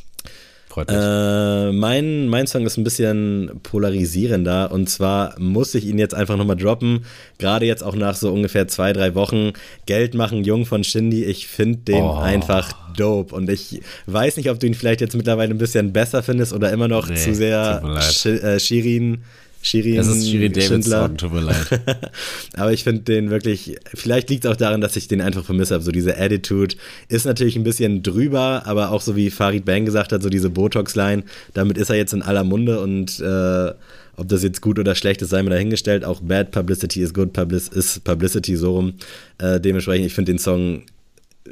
[0.71, 0.97] Freut mich.
[0.97, 6.37] Äh, mein, mein Song ist ein bisschen polarisierender und zwar muss ich ihn jetzt einfach
[6.37, 7.03] nochmal droppen.
[7.39, 9.51] Gerade jetzt auch nach so ungefähr zwei, drei Wochen.
[9.85, 11.25] Geld machen, Jung von Shindy.
[11.25, 12.19] Ich finde den Oh.
[12.19, 16.23] einfach dope und ich weiß nicht, ob du ihn vielleicht jetzt mittlerweile ein bisschen besser
[16.23, 17.81] findest oder immer noch Nee, zu sehr.
[18.01, 19.23] Sch äh, Shirin.
[19.61, 21.07] Shirin, Das ist Shirin Davids Schindler.
[21.07, 21.81] Song, tut mir leid.
[22.55, 25.73] Aber ich finde den wirklich, vielleicht liegt es auch daran, dass ich den einfach vermisse
[25.75, 25.83] habe.
[25.83, 26.75] So diese Attitude
[27.09, 30.49] ist natürlich ein bisschen drüber, aber auch so wie Farid Bang gesagt hat, so diese
[30.49, 33.71] Botox-Line, damit ist er jetzt in aller Munde und äh,
[34.17, 36.05] ob das jetzt gut oder schlecht ist, sei mir dahingestellt.
[36.05, 38.93] Auch Bad Publicity is good Public ist Publicity so rum.
[39.37, 40.83] Äh, dementsprechend, ich finde den Song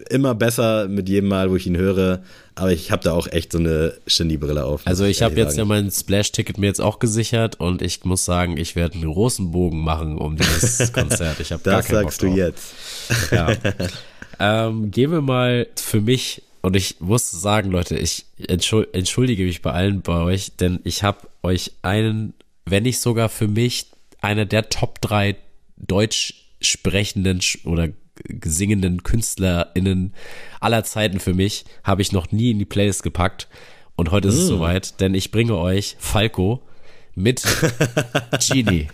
[0.09, 2.21] immer besser mit jedem Mal, wo ich ihn höre,
[2.55, 4.81] aber ich habe da auch echt so eine Shindy-Brille auf.
[4.85, 8.57] Also ich habe jetzt ja mein Splash-Ticket mir jetzt auch gesichert und ich muss sagen,
[8.57, 11.39] ich werde einen großen Bogen machen um dieses Konzert.
[11.39, 12.73] Ich habe gar Das keinen sagst Bock du jetzt.
[13.31, 13.53] Ja.
[14.39, 19.61] ähm, gehen wir mal für mich und ich muss sagen, Leute, ich entschul entschuldige mich
[19.61, 22.33] bei allen bei euch, denn ich habe euch einen,
[22.65, 23.87] wenn nicht sogar für mich,
[24.21, 25.35] einer der Top 3
[25.77, 27.87] deutsch sprechenden oder
[28.43, 30.13] singenden KünstlerInnen
[30.59, 33.47] aller Zeiten für mich, habe ich noch nie in die Playlist gepackt.
[33.95, 36.61] Und heute ist es soweit, denn ich bringe euch Falco
[37.15, 37.43] mit
[38.47, 38.87] Genie.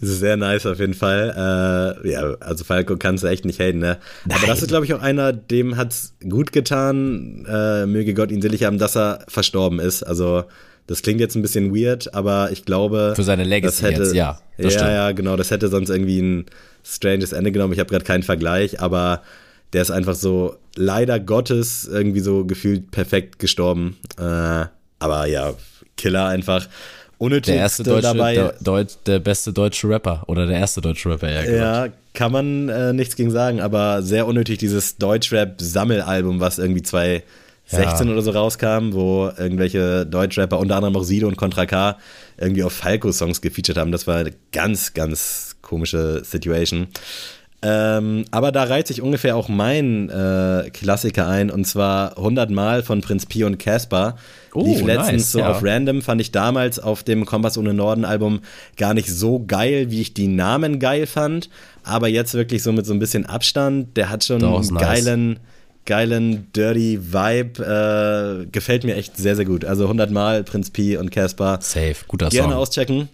[0.00, 2.00] Das ist sehr nice auf jeden Fall.
[2.04, 3.98] Äh, ja, also Falco kannst du echt nicht haten, ne?
[4.28, 8.42] Aber das ist, glaube ich, auch einer, dem hat's gut getan, äh, möge Gott ihn
[8.42, 10.02] selig haben, dass er verstorben ist.
[10.02, 10.44] Also
[10.86, 14.14] das klingt jetzt ein bisschen weird, aber ich glaube, Für seine Legacy das hätte, jetzt,
[14.14, 14.90] ja, ja, stimmt.
[14.90, 16.46] ja, genau, das hätte sonst irgendwie ein
[16.88, 17.72] stranges Ende genommen.
[17.72, 19.22] Ich habe gerade keinen Vergleich, aber
[19.72, 23.96] der ist einfach so leider Gottes irgendwie so gefühlt perfekt gestorben.
[24.18, 24.64] Äh,
[25.00, 25.52] aber ja,
[25.96, 26.68] Killer einfach.
[27.18, 28.34] Unnötig Der erste deutsche, dabei.
[28.34, 31.42] der, Deut, der beste deutsche Rapper oder der erste deutsche Rapper, ja.
[31.42, 38.06] Ja, kann man äh, nichts gegen sagen, aber sehr unnötig dieses Deutschrap-Sammelalbum, was irgendwie 2016
[38.06, 38.12] Ja.
[38.12, 41.98] oder so rauskam, wo irgendwelche Deutschrapper, unter anderem auch Sido und Contra K,
[42.36, 43.90] irgendwie auf Falco-Songs gefeatured haben.
[43.92, 46.88] Das war ganz, ganz komische Situation.
[47.60, 52.84] Ähm, aber da reiht sich ungefähr auch mein äh, Klassiker ein, und zwar 100 Mal
[52.84, 54.16] von Prinz Pi und Casper.
[54.54, 55.50] Oh, Lief letztens nice, so ja.
[55.50, 58.40] auf Random, fand ich damals auf dem Kompass ohne Norden Album
[58.76, 61.50] gar nicht so geil, wie ich die Namen geil fand.
[61.82, 64.82] Aber jetzt wirklich so mit so ein bisschen Abstand, der hat schon einen ist nice.
[64.82, 65.40] geilen,
[65.84, 68.44] geilen, dirty Vibe.
[68.44, 69.64] Äh, gefällt mir echt sehr, sehr gut.
[69.64, 71.58] Also 100 Mal Prinz Pi und Casper.
[71.60, 72.62] Safe, guter Gerne Song.
[72.62, 73.08] auschecken.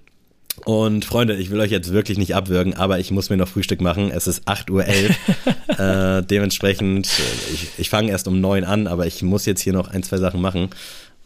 [0.65, 3.81] Und Freunde, ich will euch jetzt wirklich nicht abwürgen, aber ich muss mir noch Frühstück
[3.81, 4.11] machen.
[4.11, 4.85] Es ist 8.11 Uhr.
[6.19, 9.75] äh, dementsprechend, äh, ich, ich fange erst um 9 an, aber ich muss jetzt hier
[9.75, 10.71] noch ein, zwei Sachen machen.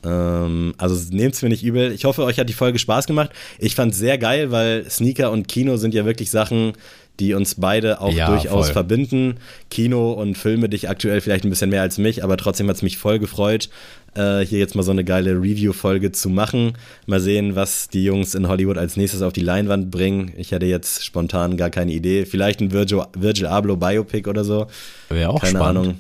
[0.04, 1.92] Ähm, also nehmt es mir nicht übel.
[1.92, 3.30] Ich hoffe, euch hat die Folge Spaß gemacht.
[3.58, 6.72] Ich fand es sehr geil, weil Sneaker und Kino sind ja wirklich Sachen,
[7.20, 8.72] die uns beide auch Ja, durchaus voll.
[8.74, 9.38] verbinden.
[9.70, 12.82] Kino und Filme dich aktuell vielleicht ein bisschen mehr als mich, aber trotzdem hat es
[12.82, 13.70] mich voll gefreut,
[14.14, 16.74] äh, hier jetzt mal so eine geile Review-Folge zu machen.
[17.06, 20.32] Mal sehen, was die Jungs in Hollywood als nächstes auf die Leinwand bringen.
[20.36, 22.26] Ich hätte jetzt spontan gar keine Idee.
[22.26, 24.66] Vielleicht ein Virgil, Virgil Abloh Biopic oder so.
[25.08, 25.78] Wäre auch Keine spannend.
[25.86, 25.98] Ahnung.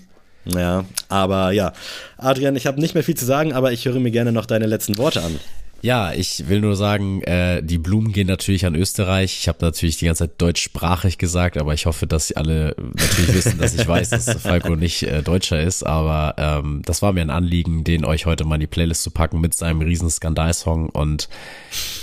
[0.54, 1.72] Ja, aber ja.
[2.16, 4.66] Adrian, ich habe nicht mehr viel zu sagen, aber ich höre mir gerne noch deine
[4.66, 5.38] letzten Worte an.
[5.80, 9.38] Ja, ich will nur sagen, äh, die Blumen gehen natürlich an Österreich.
[9.38, 13.34] Ich habe natürlich die ganze Zeit deutschsprachig gesagt, aber ich hoffe, dass sie alle natürlich
[13.34, 15.84] wissen, dass ich weiß, dass Falco nicht äh, Deutscher ist.
[15.84, 19.12] Aber ähm, das war mir ein Anliegen, den euch heute mal in die Playlist zu
[19.12, 20.88] packen mit seinem riesen Skandalsong.
[20.88, 21.28] Und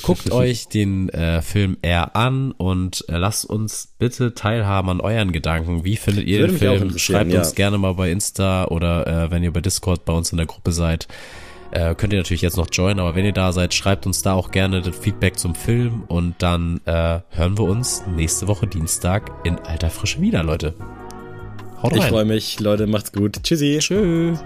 [0.02, 5.34] guckt euch den äh, Film eher an und äh, lasst uns bitte teilhaben an euren
[5.34, 5.84] Gedanken.
[5.84, 6.98] Wie findet ihr Würde den Film?
[6.98, 7.40] Schreibt ja.
[7.40, 10.46] uns gerne mal bei Insta oder äh, wenn ihr bei Discord bei uns in der
[10.46, 11.10] Gruppe seid.
[11.76, 14.32] Äh, könnt ihr natürlich jetzt noch joinen, aber wenn ihr da seid, schreibt uns da
[14.34, 19.30] auch gerne das Feedback zum Film und dann äh, hören wir uns nächste Woche Dienstag
[19.44, 20.74] in alter Frische wieder, Leute.
[21.84, 22.10] Haut Ich rein.
[22.10, 23.44] freue mich, Leute, macht's gut.
[23.44, 23.80] Tschüssi.
[23.82, 24.40] Tschüss.